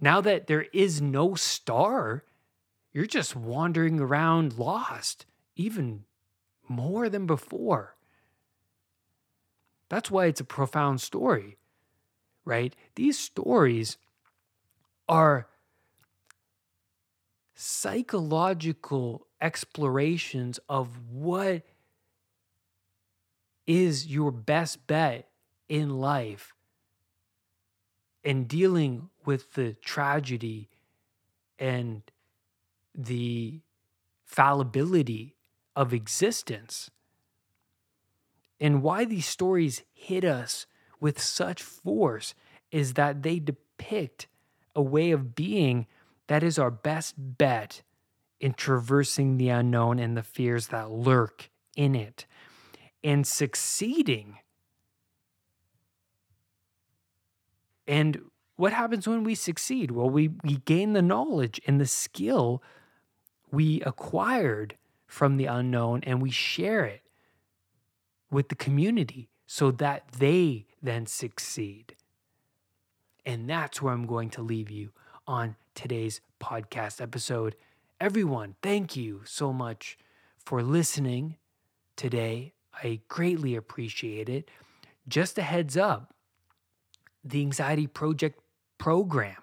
Now 0.00 0.20
that 0.22 0.46
there 0.46 0.66
is 0.72 1.02
no 1.02 1.34
star, 1.34 2.24
you're 2.92 3.06
just 3.06 3.36
wandering 3.36 4.00
around 4.00 4.58
lost, 4.58 5.26
even 5.56 6.04
more 6.68 7.08
than 7.08 7.26
before. 7.26 7.96
That's 9.88 10.10
why 10.10 10.26
it's 10.26 10.40
a 10.40 10.44
profound 10.44 11.00
story, 11.00 11.58
right? 12.44 12.74
These 12.94 13.18
stories 13.18 13.98
are 15.08 15.48
psychological 17.54 19.26
explorations 19.40 20.60
of 20.68 20.88
what 21.10 21.62
is 23.66 24.06
your 24.06 24.30
best 24.30 24.86
bet 24.86 25.28
in 25.68 25.98
life 25.98 26.54
and 28.24 28.48
dealing 28.48 29.10
with 29.24 29.54
the 29.54 29.74
tragedy 29.74 30.68
and 31.58 32.02
the 32.94 33.60
fallibility 34.24 35.36
of 35.74 35.92
existence. 35.92 36.90
And 38.60 38.82
why 38.82 39.04
these 39.04 39.26
stories 39.26 39.82
hit 39.92 40.24
us 40.24 40.66
with 41.00 41.20
such 41.20 41.62
force 41.62 42.34
is 42.70 42.94
that 42.94 43.22
they 43.22 43.38
depict 43.38 44.26
a 44.76 44.82
way 44.82 45.10
of 45.10 45.34
being 45.34 45.86
that 46.26 46.42
is 46.42 46.58
our 46.58 46.70
best 46.70 47.14
bet 47.16 47.82
in 48.38 48.54
traversing 48.54 49.36
the 49.36 49.48
unknown 49.48 49.98
and 49.98 50.16
the 50.16 50.22
fears 50.22 50.68
that 50.68 50.90
lurk 50.90 51.50
in 51.76 51.94
it 51.94 52.26
and 53.02 53.26
succeeding. 53.26 54.38
And 57.90 58.20
what 58.54 58.72
happens 58.72 59.08
when 59.08 59.24
we 59.24 59.34
succeed? 59.34 59.90
Well, 59.90 60.08
we, 60.08 60.28
we 60.44 60.58
gain 60.58 60.92
the 60.92 61.02
knowledge 61.02 61.60
and 61.66 61.80
the 61.80 61.88
skill 61.88 62.62
we 63.50 63.82
acquired 63.82 64.76
from 65.08 65.38
the 65.38 65.46
unknown 65.46 66.04
and 66.04 66.22
we 66.22 66.30
share 66.30 66.84
it 66.84 67.02
with 68.30 68.48
the 68.48 68.54
community 68.54 69.28
so 69.44 69.72
that 69.72 70.04
they 70.20 70.66
then 70.80 71.06
succeed. 71.06 71.96
And 73.26 73.50
that's 73.50 73.82
where 73.82 73.92
I'm 73.92 74.06
going 74.06 74.30
to 74.30 74.42
leave 74.42 74.70
you 74.70 74.90
on 75.26 75.56
today's 75.74 76.20
podcast 76.40 77.00
episode. 77.00 77.56
Everyone, 78.00 78.54
thank 78.62 78.94
you 78.94 79.22
so 79.24 79.52
much 79.52 79.98
for 80.38 80.62
listening 80.62 81.38
today. 81.96 82.52
I 82.72 83.00
greatly 83.08 83.56
appreciate 83.56 84.28
it. 84.28 84.48
Just 85.08 85.38
a 85.38 85.42
heads 85.42 85.76
up 85.76 86.14
the 87.24 87.40
Anxiety 87.40 87.86
Project 87.86 88.40
program, 88.78 89.36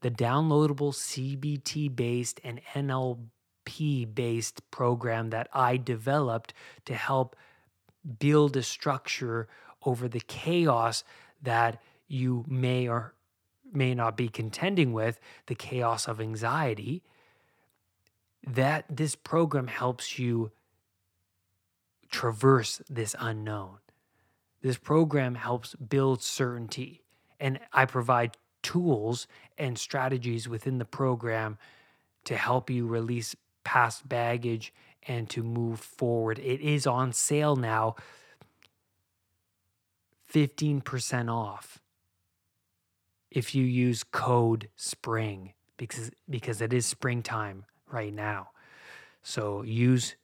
the 0.00 0.10
downloadable 0.10 0.92
CBT 0.92 1.94
based 1.94 2.40
and 2.42 2.60
NLP 2.74 4.14
based 4.14 4.70
program 4.70 5.30
that 5.30 5.48
I 5.52 5.76
developed 5.76 6.54
to 6.86 6.94
help 6.94 7.36
build 8.18 8.56
a 8.56 8.62
structure 8.62 9.48
over 9.84 10.08
the 10.08 10.20
chaos 10.20 11.04
that 11.42 11.82
you 12.08 12.44
may 12.48 12.88
or 12.88 13.14
may 13.72 13.94
not 13.94 14.16
be 14.16 14.28
contending 14.28 14.92
with, 14.92 15.18
the 15.46 15.54
chaos 15.54 16.06
of 16.06 16.20
anxiety 16.20 17.02
that 18.46 18.84
this 18.88 19.14
program 19.14 19.66
helps 19.68 20.18
you 20.18 20.52
traverse 22.10 22.82
this 22.88 23.16
unknown. 23.18 23.78
This 24.64 24.78
program 24.78 25.34
helps 25.34 25.74
build 25.74 26.22
certainty, 26.22 27.02
and 27.38 27.60
I 27.74 27.84
provide 27.84 28.38
tools 28.62 29.26
and 29.58 29.78
strategies 29.78 30.48
within 30.48 30.78
the 30.78 30.86
program 30.86 31.58
to 32.24 32.34
help 32.34 32.70
you 32.70 32.86
release 32.86 33.36
past 33.62 34.08
baggage 34.08 34.72
and 35.06 35.28
to 35.28 35.42
move 35.42 35.80
forward. 35.80 36.38
It 36.38 36.62
is 36.62 36.86
on 36.86 37.12
sale 37.12 37.56
now, 37.56 37.96
15% 40.32 41.30
off 41.30 41.82
if 43.30 43.54
you 43.54 43.64
use 43.66 44.02
code 44.02 44.70
SPRING 44.76 45.52
because 45.76 46.10
because 46.30 46.62
it 46.62 46.72
is 46.72 46.86
springtime 46.86 47.66
right 47.92 48.14
now. 48.14 48.48
So 49.22 49.60
use 49.60 50.16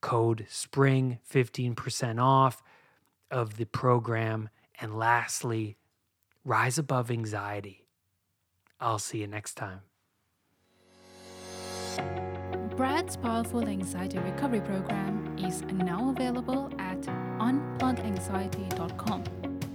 code 0.00 0.46
SPRING 0.48 1.18
15% 1.28 2.22
off 2.22 2.62
of 3.30 3.56
the 3.56 3.66
program. 3.66 4.48
And 4.80 4.96
lastly, 4.96 5.76
rise 6.44 6.78
above 6.78 7.10
anxiety. 7.10 7.86
I'll 8.80 8.98
see 8.98 9.18
you 9.18 9.26
next 9.26 9.54
time. 9.54 9.80
Brad's 12.76 13.16
powerful 13.16 13.66
anxiety 13.66 14.18
recovery 14.18 14.60
program 14.60 15.36
is 15.36 15.62
now 15.62 16.10
available 16.10 16.70
at 16.78 17.00
unpluganxiety.com. 17.40 19.24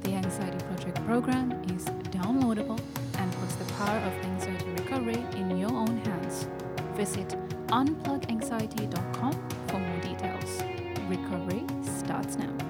The 0.04 0.12
Anxiety 0.12 0.66
Project 0.66 1.06
program 1.06 1.52
is 1.63 1.86
downloadable 2.12 2.80
and 3.18 3.34
puts 3.34 3.56
the 3.56 3.66
power 3.74 3.98
of 3.98 4.13
anxiety 4.26 4.70
recovery 4.70 5.26
in 5.36 5.58
your 5.58 5.74
own 5.74 5.98
hands. 6.06 6.48
Visit 6.96 7.36
unpluganxiety.com 7.68 9.34
for 9.68 9.80
more 9.80 10.00
details. 10.00 10.63
Recovery 11.10 11.66
starts 11.84 12.38
now. 12.38 12.62